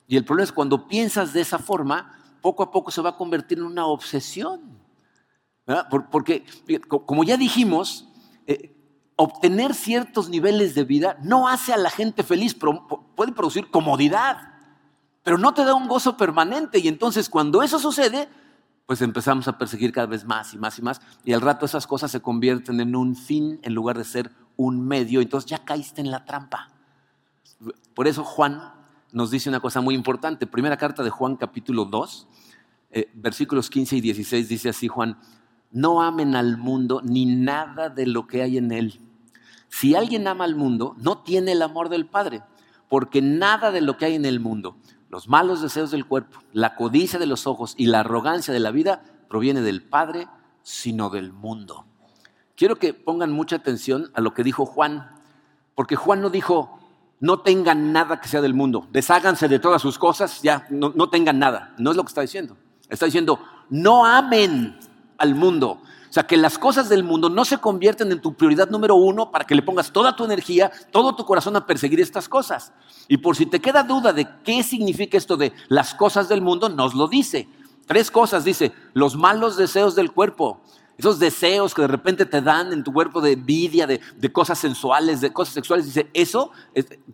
[0.08, 3.18] Y el problema es cuando piensas de esa forma, poco a poco se va a
[3.18, 4.78] convertir en una obsesión.
[6.10, 6.44] Porque,
[7.06, 8.10] como ya dijimos,
[8.48, 8.76] eh,
[9.16, 14.49] obtener ciertos niveles de vida no hace a la gente feliz, puede producir comodidad,
[15.30, 16.80] pero no te da un gozo permanente.
[16.80, 18.28] Y entonces cuando eso sucede,
[18.88, 21.02] pues empezamos a perseguir cada vez más y más y más.
[21.24, 24.88] Y al rato esas cosas se convierten en un fin en lugar de ser un
[24.88, 25.22] medio.
[25.22, 26.72] Entonces ya caíste en la trampa.
[27.94, 28.74] Por eso Juan
[29.12, 30.48] nos dice una cosa muy importante.
[30.48, 32.28] Primera carta de Juan capítulo 2,
[32.90, 35.16] eh, versículos 15 y 16 dice así Juan,
[35.70, 39.00] no amen al mundo ni nada de lo que hay en él.
[39.68, 42.42] Si alguien ama al mundo, no tiene el amor del Padre,
[42.88, 44.76] porque nada de lo que hay en el mundo,
[45.10, 48.72] los malos deseos del cuerpo, la codicia de los ojos y la arrogancia de la
[48.72, 50.28] vida, proviene del Padre,
[50.62, 51.86] sino del mundo.
[52.56, 55.10] Quiero que pongan mucha atención a lo que dijo Juan,
[55.76, 56.80] porque Juan no dijo,
[57.20, 61.10] no tengan nada que sea del mundo, desháganse de todas sus cosas, ya, no, no
[61.10, 61.74] tengan nada.
[61.78, 62.58] No es lo que está diciendo.
[62.90, 64.78] Está diciendo, no amen
[65.18, 65.82] al mundo.
[66.10, 69.30] O sea, que las cosas del mundo no se convierten en tu prioridad número uno
[69.30, 72.74] para que le pongas toda tu energía, todo tu corazón a perseguir estas cosas.
[73.08, 76.68] Y por si te queda duda de qué significa esto de las cosas del mundo,
[76.68, 77.48] nos lo dice.
[77.86, 80.62] Tres cosas, dice, los malos deseos del cuerpo,
[80.98, 84.00] esos deseos que de repente te dan en tu cuerpo de envidia, de,
[84.32, 86.52] cosas sensuales, de cosas sexuales, dice, eso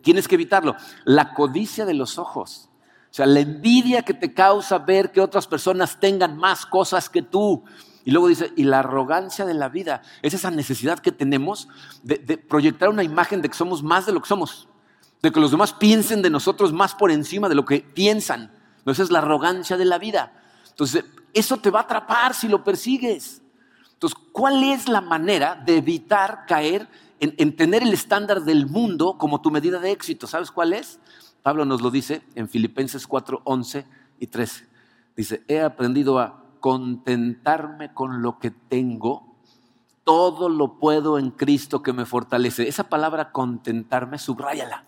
[0.02, 0.74] tienes que evitarlo.
[1.04, 2.68] La codicia de los ojos.
[3.10, 7.22] O sea, la envidia que te causa ver que otras personas tengan más cosas que
[7.22, 7.62] tú.
[8.06, 11.66] Y luego dice, y la arrogancia de la vida, es esa necesidad que tenemos
[12.04, 14.68] de, proyectar una imagen de que somos más de lo que somos,
[15.22, 18.52] de que los demás piensen de nosotros más por encima de lo que piensan.
[18.86, 20.40] Esa es la arrogancia de la vida.
[20.68, 23.42] Entonces, eso te va a atrapar si lo persigues.
[23.94, 26.88] Entonces, ¿cuál es la manera de evitar caer
[27.18, 30.28] en, en tener el estándar del mundo como tu medida de éxito?
[30.28, 31.00] ¿Sabes cuál es?
[31.42, 33.84] Pablo nos lo dice en Filipenses 4, 11
[34.20, 34.68] y 13.
[35.16, 39.36] Dice, he aprendido a contentarme con lo que tengo,
[40.02, 42.66] todo lo puedo en Cristo que me fortalece.
[42.66, 44.84] Esa palabra contentarme, subráyala.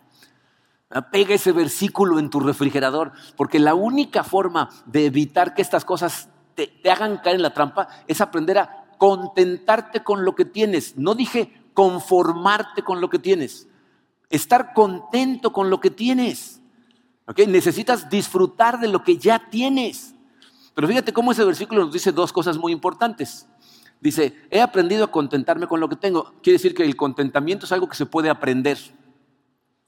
[1.13, 6.29] Pega ese versículo en tu refrigerador, porque la única forma de evitar que estas cosas
[6.57, 10.97] te, hagan caer en la trampa es aprender a contentarte con lo que tienes.
[10.97, 13.69] No dije conformarte con lo que tienes,
[14.31, 16.61] estar contento con lo que tienes.
[17.47, 20.17] Necesitas disfrutar de lo que ya tienes.
[20.79, 23.49] Pero fíjate cómo ese versículo nos dice dos cosas muy importantes.
[24.01, 26.35] Dice, he aprendido a contentarme con lo que tengo.
[26.41, 28.79] Quiere decir que el contentamiento es algo que se puede aprender.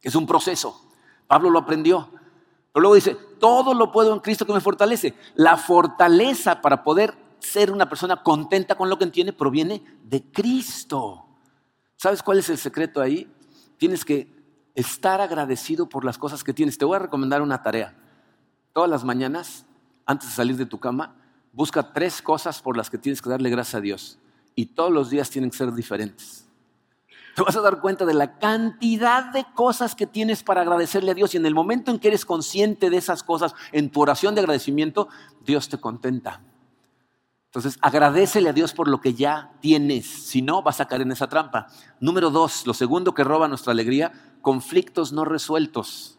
[0.03, 0.91] Es un proceso.
[1.29, 2.11] Pablo lo aprendió.
[2.73, 5.15] Pero luego dice, todo lo puedo en Cristo que me fortalece.
[5.37, 11.25] La fortaleza para poder ser una persona contenta con lo que tiene proviene de Cristo.
[11.95, 13.33] ¿Sabes cuál es el secreto ahí?
[13.77, 14.27] Tienes que
[14.75, 16.79] estar agradecido por las cosas que tienes.
[16.79, 17.95] Te voy a recomendar una tarea.
[18.73, 19.67] Todas las mañanas,
[20.11, 21.15] antes de salir de tu cama,
[21.53, 24.19] busca tres cosas por las que tienes que darle gracias a Dios.
[24.57, 26.49] Y todos los días tienen que ser diferentes.
[27.37, 31.15] Te vas a dar cuenta de la cantidad de cosas que tienes para agradecerle a
[31.15, 31.33] Dios.
[31.35, 34.41] Y en el momento en que eres consciente de esas cosas, en tu oración de
[34.41, 35.09] agradecimiento,
[35.47, 36.43] Dios te contenta.
[37.47, 40.07] Entonces, agradecele a Dios por lo que ya tienes.
[40.07, 41.69] Si no, vas a caer en esa trampa.
[42.01, 46.19] Número dos, lo segundo que roba nuestra alegría, conflictos no resueltos.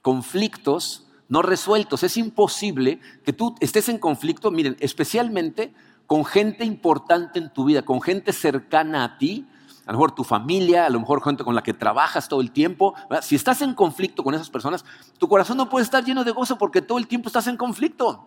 [0.00, 2.02] Conflictos no resueltos.
[2.02, 5.72] Es imposible que tú estés en conflicto, miren, especialmente
[6.06, 9.46] con gente importante en tu vida, con gente cercana a ti,
[9.86, 12.50] a lo mejor tu familia, a lo mejor gente con la que trabajas todo el
[12.50, 12.94] tiempo.
[13.22, 14.84] Si estás en conflicto con esas personas,
[15.18, 18.26] tu corazón no puede estar lleno de gozo porque todo el tiempo estás en conflicto.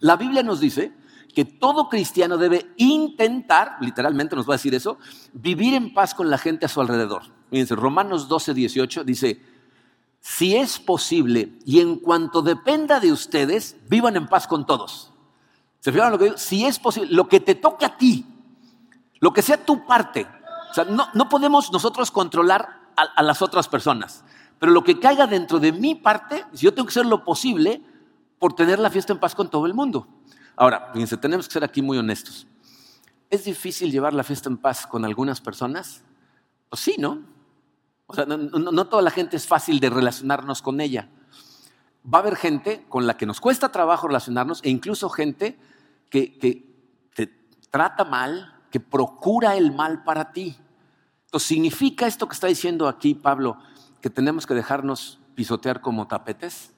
[0.00, 0.92] La Biblia nos dice
[1.34, 4.98] que todo cristiano debe intentar, literalmente nos va a decir eso,
[5.32, 7.24] vivir en paz con la gente a su alrededor.
[7.50, 9.40] Fíjense, Romanos 12, 18 dice,
[10.28, 15.10] si es posible y en cuanto dependa de ustedes, vivan en paz con todos.
[15.80, 16.36] ¿Se fijaron lo que digo?
[16.36, 18.26] Si es posible, lo que te toque a ti,
[19.20, 20.26] lo que sea tu parte,
[20.70, 24.22] o sea, no, podemos nosotros controlar a, a, las otras personas,
[24.58, 27.80] pero lo que caiga dentro de mi parte, yo tengo que hacer lo posible
[28.38, 30.06] por tener la fiesta en paz con todo el mundo.
[30.56, 32.46] Ahora, fíjense, tenemos que ser aquí muy honestos.
[33.30, 36.02] ¿Es difícil llevar la fiesta en paz con algunas personas?
[36.68, 37.37] Pues sí, ¿no?
[38.08, 41.10] O sea, no, toda la gente es fácil de relacionarnos con ella.
[42.02, 45.58] Va a haber gente con la que nos cuesta trabajo relacionarnos e incluso gente
[46.08, 46.66] que, que
[47.14, 47.26] te
[47.70, 50.56] trata mal, que procura el mal para ti.
[51.26, 53.58] Entonces, ¿significa esto que está diciendo aquí Pablo
[54.00, 56.72] que tenemos que dejarnos pisotear como tapetes?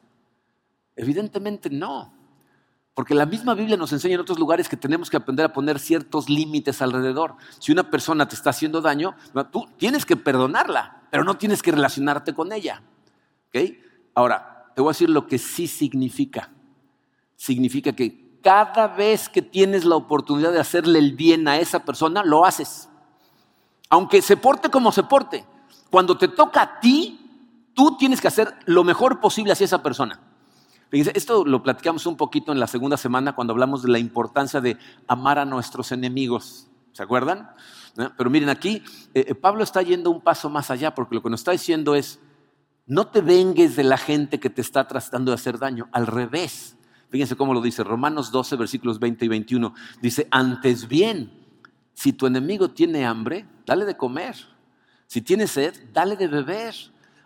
[0.96, 2.12] Evidentemente no.
[2.94, 5.78] Porque la misma Biblia nos enseña en otros lugares que tenemos que aprender a poner
[5.78, 7.36] ciertos límites alrededor.
[7.60, 9.14] Si una persona te está haciendo daño,
[9.52, 12.82] tú tienes que perdonarla, pero no tienes que relacionarte con ella.
[14.14, 16.50] Ahora, te voy a decir lo que sí significa.
[17.36, 22.22] Significa que cada vez que tienes la oportunidad de hacerle el bien a esa persona,
[22.24, 22.88] lo haces.
[23.88, 25.44] Aunque se porte como se porte.
[25.90, 27.20] Cuando te toca a ti,
[27.74, 30.20] tú tienes que hacer lo mejor posible hacia esa persona.
[30.92, 34.78] esto lo platicamos un poquito en la segunda semana cuando hablamos de la importancia de
[35.08, 36.68] amar a nuestros enemigos.
[36.92, 37.50] ¿Se acuerdan?
[37.94, 38.82] Pero miren, aquí
[39.14, 41.94] eh, eh, Pablo está yendo un paso más allá porque lo que nos está diciendo
[41.94, 42.20] es,
[42.86, 46.76] no te vengues de la gente que te está tratando de hacer daño, al revés.
[47.08, 49.74] Fíjense cómo lo dice Romanos 12, versículos 20 y 21.
[50.00, 51.32] Dice, antes bien,
[51.92, 54.36] si tu enemigo tiene hambre, dale de comer.
[55.06, 56.74] Si tiene sed, dale de beber.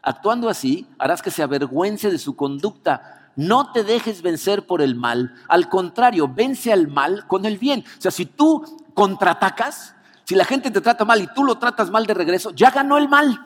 [0.03, 3.31] Actuando así, harás que se avergüence de su conducta.
[3.37, 5.35] No te dejes vencer por el mal.
[5.49, 7.85] Al contrario, vence al mal con el bien.
[7.99, 9.94] O sea, si tú contraatacas,
[10.25, 12.99] si la gente te trata mal y tú lo tratas mal de regreso, ya ganó
[12.99, 13.39] el mal.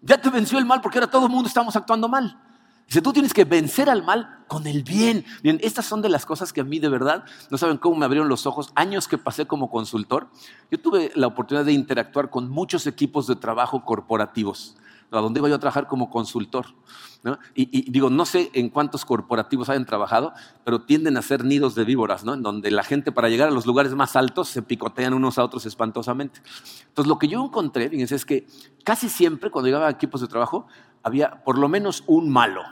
[0.00, 2.38] Ya te venció el mal porque ahora todo el mundo estamos actuando mal.
[2.86, 5.24] Dice, tú tienes que vencer al mal con el bien.
[5.42, 8.04] Bien, estas son de las cosas que a mí de verdad, no saben cómo me
[8.04, 10.28] abrieron los ojos, años que pasé como consultor.
[10.70, 14.76] Yo tuve la oportunidad de interactuar con muchos equipos de trabajo corporativos,
[15.18, 16.66] a donde iba yo a trabajar como consultor.
[17.54, 21.84] Y, digo, no sé en cuántos corporativos hayan trabajado, pero tienden a ser nidos de
[21.84, 22.34] víboras, ¿no?
[22.34, 25.44] en donde la gente para llegar a los lugares más altos se picotean unos a
[25.44, 26.40] otros espantosamente.
[26.88, 28.46] Entonces, lo que yo encontré, fíjense, es que
[28.84, 30.66] casi siempre cuando llegaba a equipos de trabajo,
[31.02, 32.62] había por lo menos un malo,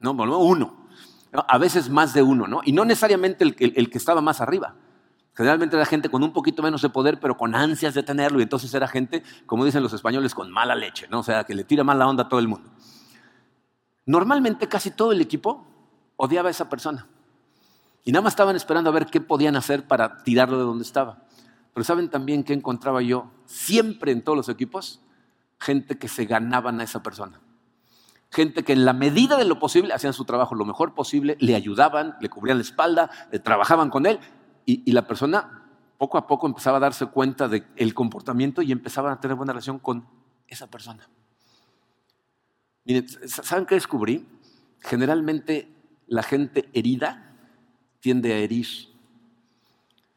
[0.00, 0.12] ¿no?
[0.12, 0.86] Uno,
[1.32, 2.62] a veces más de uno, ¿no?
[2.64, 4.74] Y no necesariamente el que estaba más arriba.
[5.34, 8.44] Generalmente era gente con un poquito menos de poder, pero con ansias de tenerlo, y
[8.44, 11.20] entonces era gente, como dicen los españoles, con mala leche, ¿no?
[11.20, 12.70] O sea, que le tira mala onda a todo el mundo.
[14.06, 15.66] Normalmente casi todo el equipo
[16.16, 17.06] odiaba a esa persona.
[18.04, 21.22] Y nada más estaban esperando a ver qué podían hacer para tirarlo de donde estaba.
[21.72, 25.00] Pero ¿saben también qué encontraba yo siempre en todos los equipos?
[25.64, 27.40] gente que se ganaban a esa persona.
[28.30, 31.54] Gente que en la medida de lo posible hacían su trabajo lo mejor posible, le
[31.54, 34.18] ayudaban, le cubrían la espalda, le trabajaban con él
[34.66, 35.62] y, la persona
[35.98, 39.78] poco a poco empezaba a darse cuenta del comportamiento y empezaba a tener buena relación
[39.78, 40.06] con
[40.48, 41.08] esa persona.
[42.84, 44.26] Miren, ¿saben qué descubrí?
[44.80, 45.72] Generalmente
[46.06, 47.34] la gente herida
[48.00, 48.66] tiende a herir.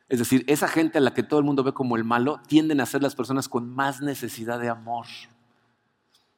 [0.09, 2.81] Es decir, esa gente a la que todo el mundo ve como el malo tienden
[2.81, 5.05] a ser las personas con más necesidad de amor.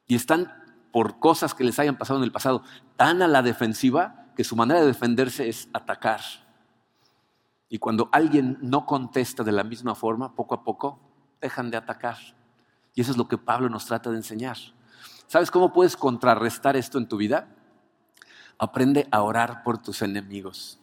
[0.06, 0.52] Y están
[0.92, 2.62] por cosas que les hayan pasado en el pasado
[2.96, 6.20] tan a la defensiva que su manera de defenderse es atacar.
[7.72, 10.98] Y cuando alguien no contesta de la misma forma, poco a poco
[11.40, 12.18] dejan de atacar.
[12.94, 14.56] Y eso es lo que Pablo nos trata de enseñar.
[15.28, 17.48] ¿Sabes cómo puedes contrarrestar esto en tu vida?
[18.58, 20.80] Aprende a orar por tus enemigos.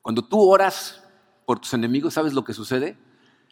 [0.00, 1.04] Cuando tú oras
[1.44, 2.96] por tus enemigos, ¿sabes lo que sucede?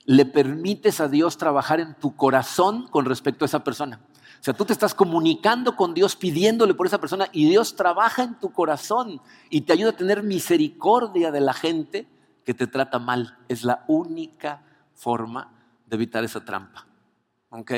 [0.05, 4.01] Le permites a Dios trabajar en tu corazón con respecto a esa persona.
[4.40, 8.22] O sea, tú te estás comunicando con Dios pidiéndole por esa persona y Dios trabaja
[8.22, 9.20] en tu corazón
[9.51, 12.09] y te ayuda a tener misericordia de la gente
[12.44, 13.38] que te trata mal.
[13.49, 14.62] Es la única
[14.94, 15.53] forma
[15.87, 16.87] de evitar esa trampa.
[17.51, 17.72] ¿Ok?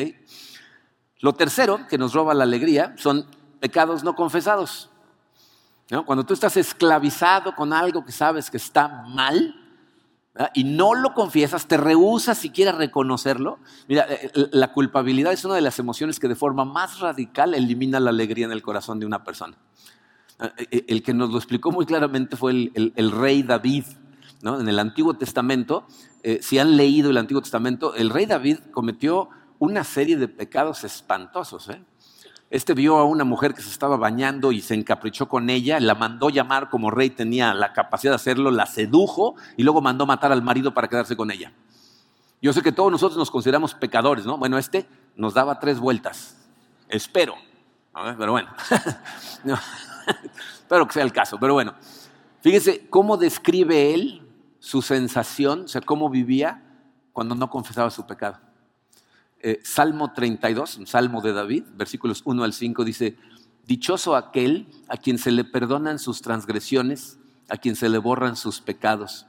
[1.20, 3.26] Lo tercero que nos roba la alegría son
[3.60, 4.90] pecados no confesados.
[6.04, 9.67] Cuando tú estás esclavizado con algo que sabes que está mal
[10.54, 13.58] y no lo confiesas, te rehusas siquiera reconocerlo.
[13.88, 17.54] Mira, eh, eh, la culpabilidad es una de las emociones que de forma más radical
[17.54, 19.56] elimina la alegría en el corazón de una persona.
[20.70, 23.84] Eh, el que nos lo explicó muy claramente fue el, rey David.
[24.44, 25.84] En el Antiguo Testamento,
[26.40, 31.68] si han leído el Antiguo Testamento, el rey David cometió una serie de pecados espantosos.
[31.68, 31.82] ¿eh?
[32.50, 35.94] Este vio a una mujer que se estaba bañando y se encaprichó con ella, la
[35.94, 40.32] mandó llamar como rey, tenía la capacidad de hacerlo, la sedujo y luego mandó matar
[40.32, 41.52] al marido para quedarse con ella.
[42.40, 44.38] Yo sé que todos nosotros nos consideramos pecadores, ¿no?
[44.38, 46.36] Bueno, este nos daba tres vueltas.
[46.88, 47.34] Espero.
[48.16, 48.48] Pero bueno.
[50.54, 51.38] Espero que sea el caso.
[51.38, 51.74] Pero bueno.
[52.40, 54.22] Fíjese cómo describe él
[54.60, 56.62] su sensación, o sea, cómo vivía
[57.12, 58.38] cuando no confesaba su pecado.
[59.40, 63.16] Eh, salmo 32, un salmo de David, versículos 1 al 5, dice,
[63.66, 68.60] Dichoso aquel a quien se le perdonan sus transgresiones, a quien se le borran sus
[68.60, 69.26] pecados.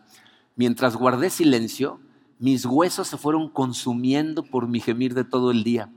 [0.55, 1.99] Mientras guardé silencio,
[2.39, 5.91] mis huesos se fueron consumiendo por mi gemir de todo el día.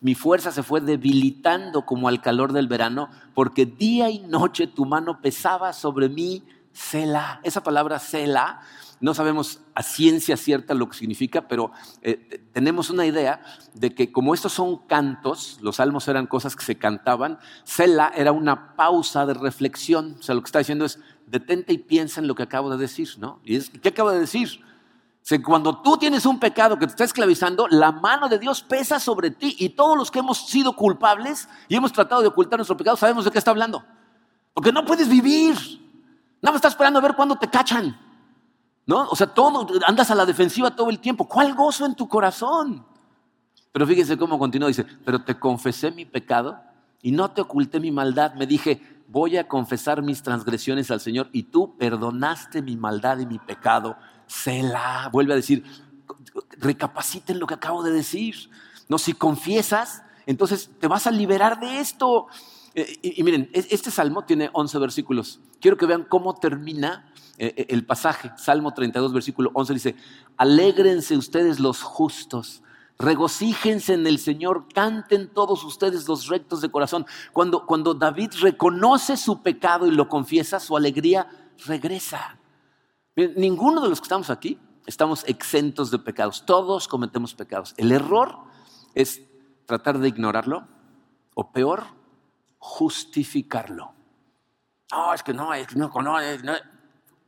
[0.00, 4.86] Mi fuerza se fue debilitando como al calor del verano, porque día y noche tu
[4.86, 7.40] mano pesaba sobre mí, Sela.
[7.44, 8.62] Esa palabra Sela
[9.02, 13.42] no sabemos a ciencia cierta lo que significa, pero eh, tenemos una idea
[13.74, 18.30] de que como estos son cantos, los salmos eran cosas que se cantaban, Sela era
[18.30, 20.16] una pausa de reflexión.
[20.20, 22.76] O sea, lo que está diciendo es, detente y piensa en lo que acabo de
[22.76, 23.40] decir, ¿no?
[23.44, 24.60] ¿Y qué acabo de decir?
[25.44, 29.30] cuando tú tienes un pecado que te está esclavizando, la mano de Dios pesa sobre
[29.30, 32.96] ti y todos los que hemos sido culpables y hemos tratado de ocultar nuestro pecado
[32.96, 33.84] sabemos de qué está hablando.
[34.52, 35.54] Porque no puedes vivir.
[36.40, 37.96] Nada más estás esperando a ver cuándo te cachan.
[38.86, 39.08] ¿No?
[39.08, 41.28] O sea, todo, andas a la defensiva todo el tiempo.
[41.28, 42.84] ¿Cuál gozo en tu corazón?
[43.72, 46.60] Pero fíjense cómo continúa, dice, pero te confesé mi pecado
[47.00, 48.34] y no te oculté mi maldad.
[48.34, 53.26] Me dije, voy a confesar mis transgresiones al Señor y tú perdonaste mi maldad y
[53.26, 53.96] mi pecado.
[54.26, 55.64] Sela, vuelve a decir,
[56.58, 58.50] recapaciten lo que acabo de decir.
[58.88, 62.26] No, si confiesas, entonces te vas a liberar de esto.
[62.74, 65.40] Eh, y, miren, este salmo tiene 11 versículos.
[65.60, 67.11] Quiero que vean cómo termina
[67.42, 68.30] el pasaje.
[68.36, 69.96] Salmo 32, versículo 11 dice,
[70.36, 72.62] alégrense ustedes los justos,
[72.98, 77.04] regocíjense en el Señor, canten todos ustedes los rectos de corazón.
[77.32, 81.26] Cuando, cuando David reconoce su pecado y lo confiesa, su alegría
[81.66, 82.38] regresa.
[83.16, 86.46] ninguno de los que estamos aquí estamos exentos de pecados.
[86.46, 87.74] Todos cometemos pecados.
[87.76, 88.38] El error
[88.94, 89.20] es
[89.66, 90.68] tratar de ignorarlo
[91.34, 91.84] o peor,
[92.58, 93.94] justificarlo.
[94.92, 96.52] No, es que no, es que no, no, no.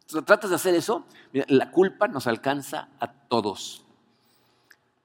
[0.07, 3.85] Tratas de hacer eso, la culpa nos alcanza a todos.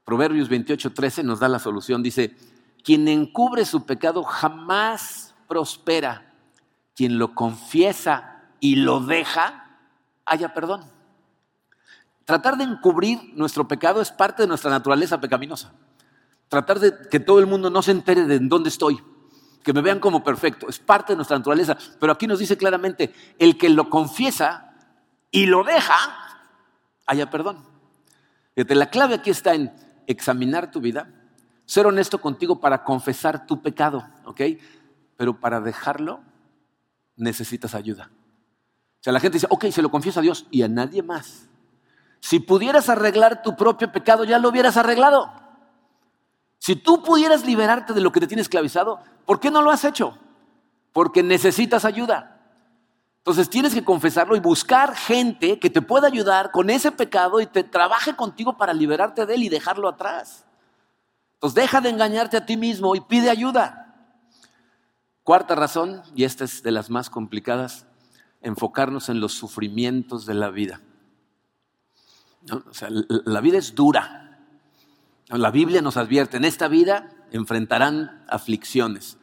[0.04, 2.04] Proverbios 28, 13 nos da la solución.
[2.04, 2.36] Dice,
[2.84, 6.34] quien encubre su pecado jamás prospera.
[6.96, 9.80] Quien lo confiesa y lo deja,
[10.26, 10.84] haya perdón.
[12.26, 15.74] Tratar de encubrir nuestro pecado es parte de nuestra naturaleza pecaminosa.
[16.50, 19.02] Tratar de que todo el mundo no se entere de dónde estoy
[19.64, 21.78] que me vean como perfecto, es parte de nuestra naturaleza.
[22.00, 24.69] Pero aquí nos dice claramente, el que lo confiesa
[25.32, 25.96] y lo deja,
[27.06, 27.65] haya perdón.
[28.56, 29.72] Fíjate, la clave aquí está en
[30.08, 31.08] examinar tu vida,
[31.65, 34.42] ser honesto contigo para confesar tu pecado, ¿ok?
[35.15, 36.22] Pero para dejarlo
[37.15, 38.10] necesitas ayuda.
[39.00, 41.48] O sea, la gente dice, ok, se lo confieso a Dios y a nadie más.
[42.20, 45.32] Si pudieras arreglar tu propio pecado, ya lo hubieras arreglado.
[46.58, 49.86] Si tú pudieras liberarte de lo que te tiene esclavizado, ¿por qué no lo has
[49.86, 50.18] hecho?
[50.92, 52.38] Porque necesitas ayuda.
[53.20, 57.46] Entonces tienes que confesarlo y buscar gente que te pueda ayudar con ese pecado y
[57.46, 60.46] te trabaje contigo para liberarte de él y dejarlo atrás.
[61.34, 63.86] Entonces deja de engañarte a ti mismo y pide ayuda.
[65.24, 67.86] Cuarta razón, y esta es de las más complicadas,
[68.42, 70.82] enfocarnos en los sufrimientos de la vida.
[72.52, 74.40] O sea, la vida es dura.
[75.28, 79.17] La Biblia nos advierte, en esta vida enfrentarán aflicciones.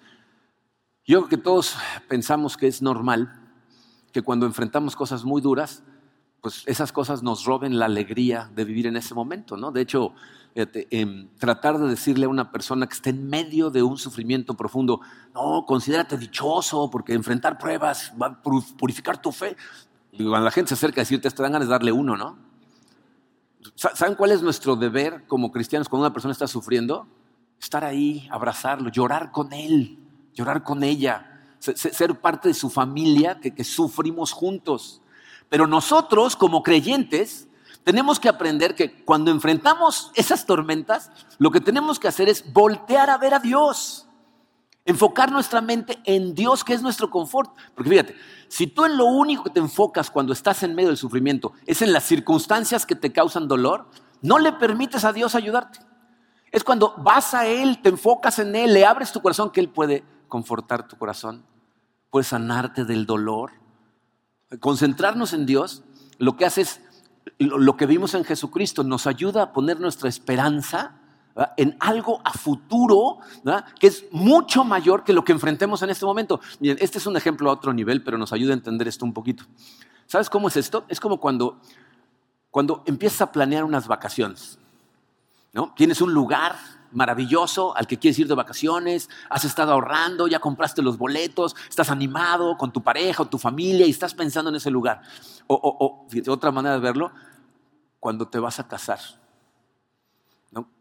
[1.06, 1.76] Yo creo que todos
[2.08, 3.45] pensamos que es normal
[4.16, 5.82] que cuando enfrentamos cosas muy duras,
[6.40, 9.72] pues esas cosas nos roben la alegría de vivir en ese momento, ¿no?
[9.72, 10.14] De hecho,
[10.54, 15.02] em, tratar de decirle a una persona que está en medio de un sufrimiento profundo,
[15.34, 19.54] no, considérate dichoso porque enfrentar pruebas va a purificar tu fe.
[20.12, 22.38] Y cuando la gente se acerca a decirte, te dan ganas de darle uno, ¿no?
[23.74, 27.06] ¿Saben cuál es nuestro deber como cristianos cuando una persona está sufriendo?
[27.60, 29.98] Estar ahí, abrazarlo, llorar con él,
[30.32, 35.00] llorar con ella, ser parte de su familia que, sufrimos juntos.
[35.48, 37.48] Pero nosotros como creyentes
[37.84, 43.10] tenemos que aprender que cuando enfrentamos esas tormentas, lo que tenemos que hacer es voltear
[43.10, 44.08] a ver a Dios.
[44.84, 47.56] Enfocar nuestra mente en Dios, que es nuestro confort.
[47.74, 48.16] Porque fíjate,
[48.48, 51.82] si tú en lo único que te enfocas cuando estás en medio del sufrimiento es
[51.82, 53.88] en las circunstancias que te causan dolor,
[54.22, 55.80] no le permites a Dios ayudarte.
[56.50, 59.68] Es cuando vas a Él, te enfocas en Él, le abres tu corazón, que Él
[59.68, 61.44] puede confortar tu corazón,
[62.10, 63.52] puede sanarte del dolor.
[64.60, 65.84] Concentrarnos en Dios
[66.18, 66.80] lo que hace es
[67.38, 71.00] lo que vimos en Jesucristo, nos ayuda a poner nuestra esperanza
[71.56, 73.18] en algo a futuro
[73.78, 76.40] que es mucho mayor que lo que enfrentemos en este momento.
[76.60, 79.12] Miren, este es un ejemplo a otro nivel, pero nos ayuda a entender esto un
[79.12, 79.44] poquito.
[80.06, 80.84] ¿Sabes cómo es esto?
[80.88, 81.60] Es como cuando,
[82.50, 84.58] cuando empiezas a planear unas vacaciones.
[85.52, 85.74] ¿no?
[85.76, 86.56] Tienes un lugar
[86.92, 91.90] maravilloso al que quieres ir de vacaciones, has estado ahorrando, ya compraste los boletos, estás
[91.90, 95.02] animado con tu pareja o tu familia y estás pensando en ese lugar.
[95.46, 97.12] O, o, o otra manera de verlo,
[98.00, 98.98] cuando te vas a casar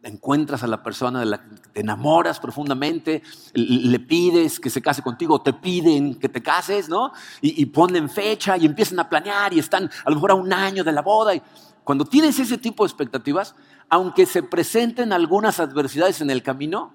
[0.03, 5.01] Encuentras a la persona de la que te enamoras profundamente, le pides que se case
[5.01, 7.12] contigo, te piden que te cases, ¿no?
[7.41, 10.53] Y, y, ponen fecha y empiezan a planear y están a lo mejor a un
[10.53, 11.36] año de la boda.
[11.36, 11.41] Y
[11.84, 13.53] cuando tienes ese tipo de expectativas,
[13.89, 16.93] aunque se presenten algunas adversidades en el camino,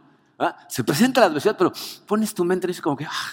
[0.69, 1.73] se presenta la adversidad, pero
[2.07, 3.31] pones tu mente y dices como que ah,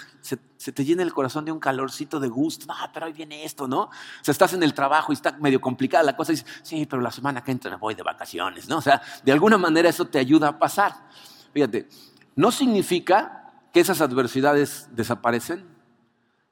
[0.57, 2.65] se, te llena el corazón de un calorcito de gusto.
[2.65, 3.83] No, pero hoy viene esto, ¿no?
[3.83, 3.89] O
[4.21, 7.01] sea, estás en el trabajo y está medio complicada la cosa y dices, sí, pero
[7.01, 8.77] la semana que entra me voy de vacaciones, ¿no?
[8.77, 10.93] O sea, de alguna manera eso te ayuda a pasar.
[11.53, 11.87] Fíjate,
[12.35, 15.65] no significa que esas adversidades desaparecen,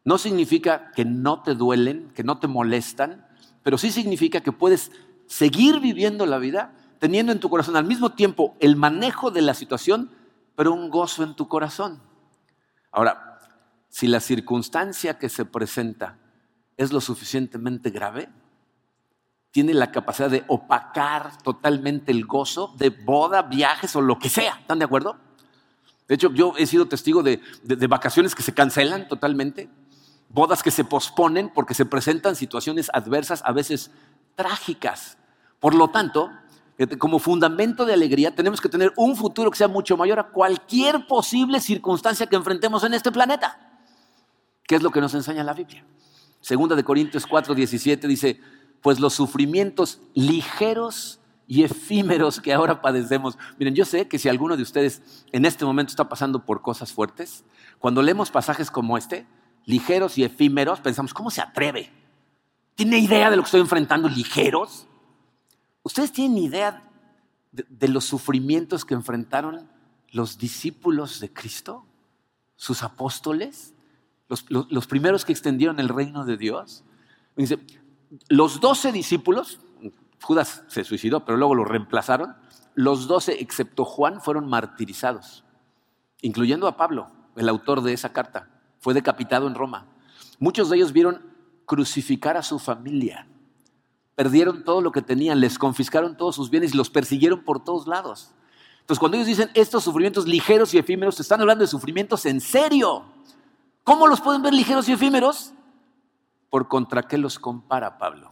[0.06, 3.28] no significa que no te duelen, que no te molestan,
[3.62, 4.92] pero sí significa que puedes
[5.26, 9.54] seguir viviendo la vida teniendo en tu corazón al mismo tiempo el manejo de la
[9.54, 10.12] situación,
[10.56, 12.02] pero un gozo en tu corazón.
[12.92, 13.40] Ahora,
[13.90, 16.18] si la circunstancia que se presenta
[16.78, 18.30] es lo suficientemente grave,
[19.52, 24.58] tiene la capacidad de opacar totalmente el gozo de boda, viajes o lo que sea.
[24.60, 25.18] ¿Están de acuerdo?
[26.08, 27.40] De hecho, yo he sido testigo de,
[27.88, 29.70] vacaciones que se cancelan totalmente,
[30.30, 33.92] bodas que se posponen porque se presentan situaciones adversas, a veces
[34.36, 35.18] trágicas.
[35.62, 36.32] Por lo tanto,
[36.98, 41.08] como fundamento de alegría, tenemos que tener un futuro que sea mucho mayor a cualquier
[41.08, 43.80] posible circunstancia que enfrentemos en este planeta.
[44.64, 45.86] ¿Qué es lo que nos enseña la Biblia?
[46.42, 48.42] Segunda de Corintios 4, 17 dice,
[48.82, 53.38] pues los sufrimientos ligeros y efímeros que ahora padecemos.
[53.58, 56.92] Miren, yo sé que si alguno de ustedes en este momento está pasando por cosas
[56.92, 57.44] fuertes,
[57.80, 59.26] cuando leemos pasajes como este,
[59.66, 61.92] ligeros y efímeros, pensamos, ¿cómo se atreve?
[62.76, 64.10] ¿Tiene idea de lo que estoy enfrentando?
[64.10, 64.88] ¿Ligeros?
[65.86, 66.82] ¿Ustedes tienen idea
[67.52, 69.70] de, los sufrimientos que enfrentaron
[70.10, 71.86] los discípulos de Cristo?
[72.56, 73.76] ¿Sus apóstoles?
[74.28, 76.84] Los, primeros que extendieron el reino de Dios.
[77.36, 77.60] Dice,
[78.30, 79.60] los doce discípulos,
[80.24, 82.36] Judas se suicidó, pero luego lo reemplazaron,
[82.74, 85.46] los doce, excepto Juan, fueron martirizados,
[86.24, 88.50] incluyendo a Pablo, el autor de esa carta.
[88.80, 89.86] Fue decapitado en Roma.
[90.40, 91.22] Muchos de ellos vieron
[91.68, 93.28] crucificar a su familia
[94.16, 97.88] perdieron todo lo que tenían, les confiscaron todos sus bienes y los persiguieron por todos
[97.88, 98.32] lados.
[98.80, 103.04] Entonces, cuando ellos dicen estos sufrimientos ligeros y efímeros, están hablando de sufrimientos en serio.
[103.84, 105.54] ¿Cómo los pueden ver ligeros y efímeros?
[106.50, 108.32] Por contra qué los compara Pablo.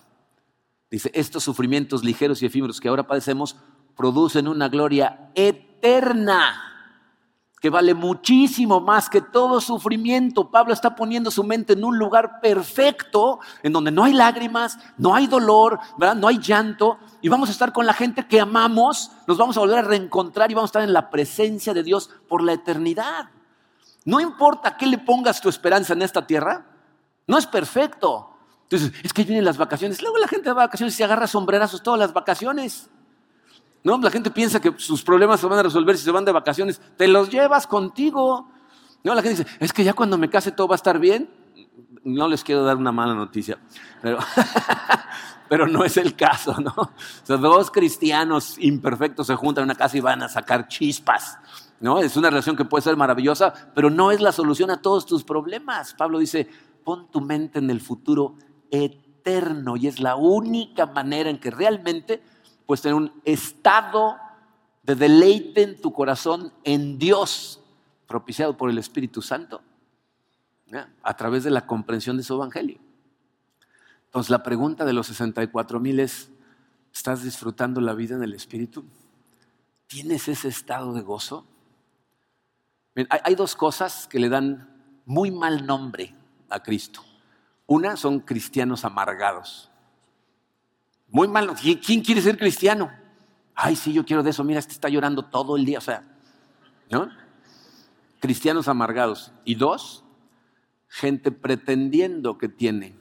[0.89, 3.57] Dice, estos sufrimientos ligeros y efímeros que ahora padecemos
[3.95, 6.72] producen una gloria eterna
[7.63, 10.51] que vale muchísimo más que todo sufrimiento.
[10.51, 15.15] Pablo está poniendo su mente en un lugar perfecto, en donde no hay lágrimas, no
[15.15, 19.37] hay dolor, no hay llanto, y vamos a estar con la gente que amamos, nos
[19.37, 22.43] vamos a volver a reencontrar y vamos a estar en la presencia de Dios por
[22.43, 23.29] la eternidad.
[24.03, 26.65] No importa qué le pongas tu esperanza en esta tierra,
[27.27, 28.29] no es perfecto.
[28.63, 30.01] Entonces, es que vienen las vacaciones.
[30.01, 32.89] Luego la gente va a vacaciones y se agarra sombrerazos todas las vacaciones.
[33.83, 36.31] No, la gente piensa que sus problemas se van a resolver si se van de
[36.31, 36.79] vacaciones.
[36.95, 38.49] Te los llevas contigo.
[39.03, 41.29] No, la gente dice, es que ya cuando me case todo va a estar bien.
[42.05, 43.57] No les quiero dar una mala noticia,
[45.47, 46.91] pero, no es el caso, ¿no?
[47.37, 51.37] Dos cristianos imperfectos se juntan en una casa y van a sacar chispas.
[51.79, 51.99] ¿No?
[51.99, 55.25] Es una relación que puede ser maravillosa, pero no es la solución a todos tus
[55.25, 55.93] problemas.
[55.93, 56.47] Pablo dice,
[56.83, 58.35] pon tu mente en el futuro
[58.71, 62.23] eterno y es la única manera en que realmente
[62.65, 64.17] puedes tener un estado
[64.83, 67.61] de deleite en tu corazón en Dios,
[68.07, 69.61] propiciado por el Espíritu Santo,
[71.01, 72.79] a través de la comprensión de su Evangelio.
[74.05, 76.29] Entonces la pregunta de los 64 mil es,
[76.93, 78.85] ¿estás disfrutando la vida en el Espíritu?
[79.87, 81.47] ¿Tienes ese estado de gozo?
[83.09, 86.15] hay dos cosas que le dan muy mal nombre
[86.49, 87.03] a Cristo.
[87.65, 89.71] Una son cristianos amargados.
[91.13, 91.53] Muy mal.
[91.55, 92.91] ¿Quién quiere ser cristiano?
[93.53, 94.43] Ay, sí, yo quiero de eso.
[94.43, 95.77] Mira, este está llorando todo el día.
[95.77, 96.03] O sea,
[96.89, 97.07] ¿no?
[98.19, 99.31] Cristianos amargados.
[99.45, 100.03] Y dos,
[100.87, 102.97] gente pretendiendo que tiene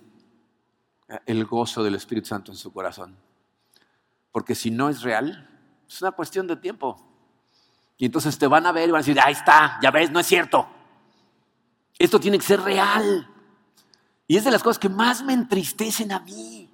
[1.25, 3.17] el gozo del Espíritu Santo en su corazón.
[4.31, 5.49] Porque si no es real,
[5.89, 7.03] es una cuestión de tiempo.
[7.97, 10.21] Y entonces te van a ver y van a decir, ahí está, ya ves, no
[10.21, 10.69] es cierto.
[11.99, 13.27] Esto tiene que ser real.
[14.27, 16.72] Y es de las cosas que más me entristecen a mí.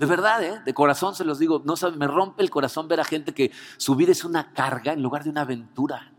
[0.00, 0.62] De verdad, ¿eh?
[0.64, 3.96] de corazón se los digo, no me rompe el corazón ver a gente que su
[3.96, 6.14] vida es una carga en lugar de una aventura.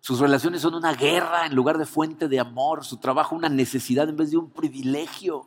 [0.00, 2.84] Sus relaciones son una guerra en lugar de fuente de amor.
[2.84, 5.46] Su trabajo una necesidad en vez de un privilegio.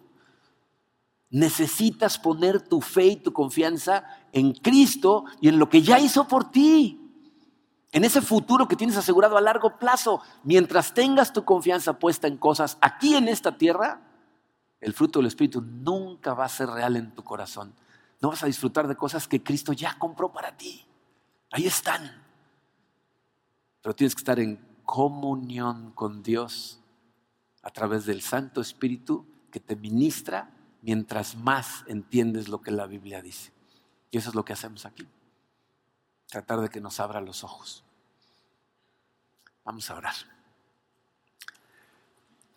[1.30, 6.28] Necesitas poner tu fe y tu confianza en Cristo y en lo que ya hizo
[6.28, 7.00] por ti
[7.92, 12.38] en ese futuro que tienes asegurado a largo plazo, mientras tengas tu confianza puesta en
[12.38, 14.02] cosas aquí en esta tierra,
[14.86, 17.74] el fruto del Espíritu nunca va a ser real en tu corazón.
[18.22, 20.86] No vas a disfrutar de cosas que Cristo ya compró para ti.
[21.50, 22.24] Ahí están.
[23.82, 26.82] Pero tienes que estar en comunión con Dios
[27.64, 30.52] a través del Santo Espíritu que te ministra
[30.84, 33.52] mientras más entiendes lo que la Biblia dice.
[34.12, 35.08] Y eso es lo que hacemos aquí.
[36.28, 37.84] Tratar de que nos abra los ojos.
[39.64, 40.14] Vamos a orar.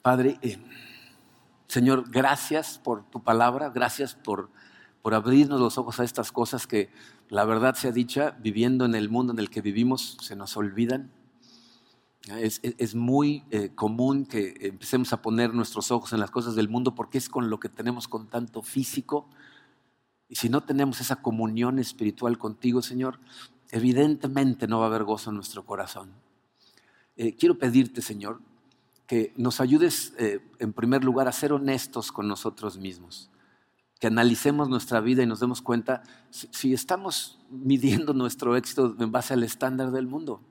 [0.02, 0.58] Padre, eh,
[1.68, 4.50] Señor, gracias por tu palabra, gracias por,
[5.02, 6.88] por abrirnos los ojos a estas cosas que
[7.28, 11.12] la verdad sea dicha, viviendo en el mundo en el que vivimos, se nos olvidan.
[12.26, 16.94] Es, muy eh, común que empecemos a poner nuestros ojos en las cosas del mundo
[16.94, 19.28] porque es con lo que tenemos con tanto físico.
[20.28, 23.18] Y si no tenemos esa comunión espiritual contigo, Señor,
[23.70, 26.12] evidentemente no va a haber gozo en nuestro corazón.
[27.16, 28.40] Eh, quiero pedirte, Señor,
[29.08, 33.30] que nos ayudes, eh, en primer lugar, a ser honestos con nosotros mismos,
[33.98, 39.32] que analicemos nuestra vida y nos demos cuenta si, estamos midiendo nuestro éxito en base
[39.32, 40.42] al estándar del mundo,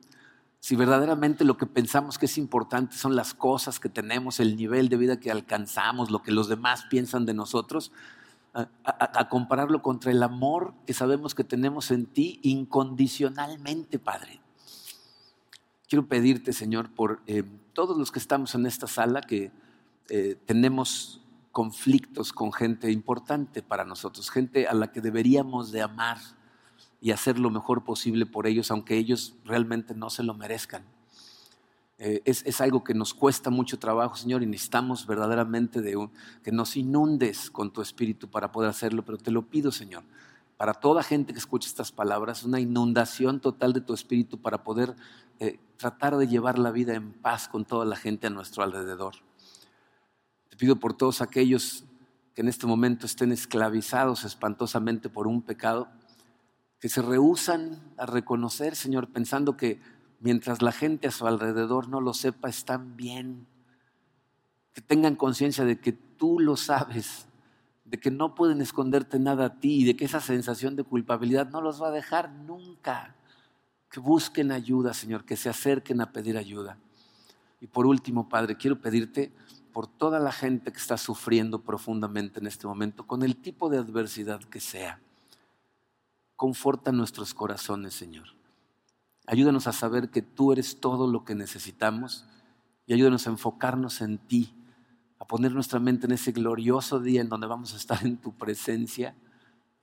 [0.60, 4.90] si verdaderamente lo que pensamos que es importante son las cosas que tenemos, el nivel
[4.90, 7.92] de vida que alcanzamos, lo que los demás piensan de nosotros,
[8.84, 14.42] a, compararlo contra el amor que sabemos que tenemos en ti incondicionalmente, Padre.
[15.88, 17.44] Quiero pedirte, Señor, por eh,
[17.78, 19.52] todos los que estamos en esta sala, que
[20.10, 21.22] eh, tenemos
[21.52, 26.18] conflictos con gente importante para nosotros, gente a la que deberíamos de amar
[27.02, 30.86] y hacer lo mejor posible por ellos, aunque ellos realmente no se lo merezcan.
[32.00, 36.10] Eh, es, algo que nos cuesta mucho trabajo, Señor, y necesitamos verdaderamente de
[36.44, 40.02] que nos inundes con tu espíritu para poder hacerlo, pero te lo pido, Señor,
[40.58, 44.96] para toda gente que escuche estas palabras, una inundación total de tu espíritu para poder
[45.40, 49.16] eh, tratar de llevar la vida en paz con toda la gente a nuestro alrededor.
[50.50, 51.86] Te pido por todos aquellos
[52.34, 55.88] que en este momento estén esclavizados espantosamente por un pecado,
[56.80, 59.80] que se rehusan a reconocer, Señor, pensando que
[60.20, 63.48] mientras la gente a su alrededor no lo sepa, están bien.
[64.74, 67.27] Que tengan conciencia de que tú lo sabes,
[67.90, 71.50] de que no pueden esconderte nada a ti y de que esa sensación de culpabilidad
[71.50, 73.16] no los va a dejar nunca
[73.90, 76.78] que busquen ayuda, Señor, que se acerquen a pedir ayuda.
[77.62, 79.32] Y por último, Padre, quiero pedirte
[79.72, 83.78] por toda la gente que está sufriendo profundamente en este momento, con el tipo de
[83.78, 85.00] adversidad que sea.
[86.36, 88.28] Conforta nuestros corazones, Señor.
[89.26, 92.26] Ayúdanos a saber que tú eres todo lo que necesitamos
[92.86, 94.56] y ayúdanos a enfocarnos en ti,
[95.20, 98.34] a poner nuestra mente en ese glorioso día en donde vamos a estar en tu
[98.34, 99.16] presencia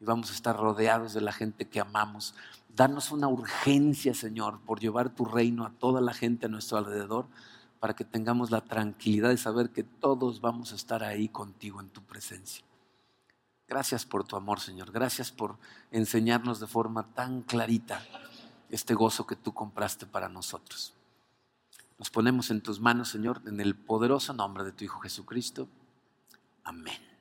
[0.01, 2.35] y vamos a estar rodeados de la gente que amamos.
[2.75, 7.27] Danos una urgencia, Señor, por llevar tu reino a toda la gente a nuestro alrededor,
[7.79, 11.91] para que tengamos la tranquilidad de saber que todos vamos a estar ahí contigo en
[11.91, 12.65] tu presencia.
[13.69, 14.91] Gracias por tu amor, Señor.
[14.91, 15.59] Gracias por
[15.91, 18.03] enseñarnos de forma tan clarita
[18.71, 20.94] este gozo que tú compraste para nosotros.
[21.99, 25.69] Nos ponemos en tus manos, Señor, en el poderoso nombre de tu Hijo Jesucristo.
[26.65, 27.14] Amén.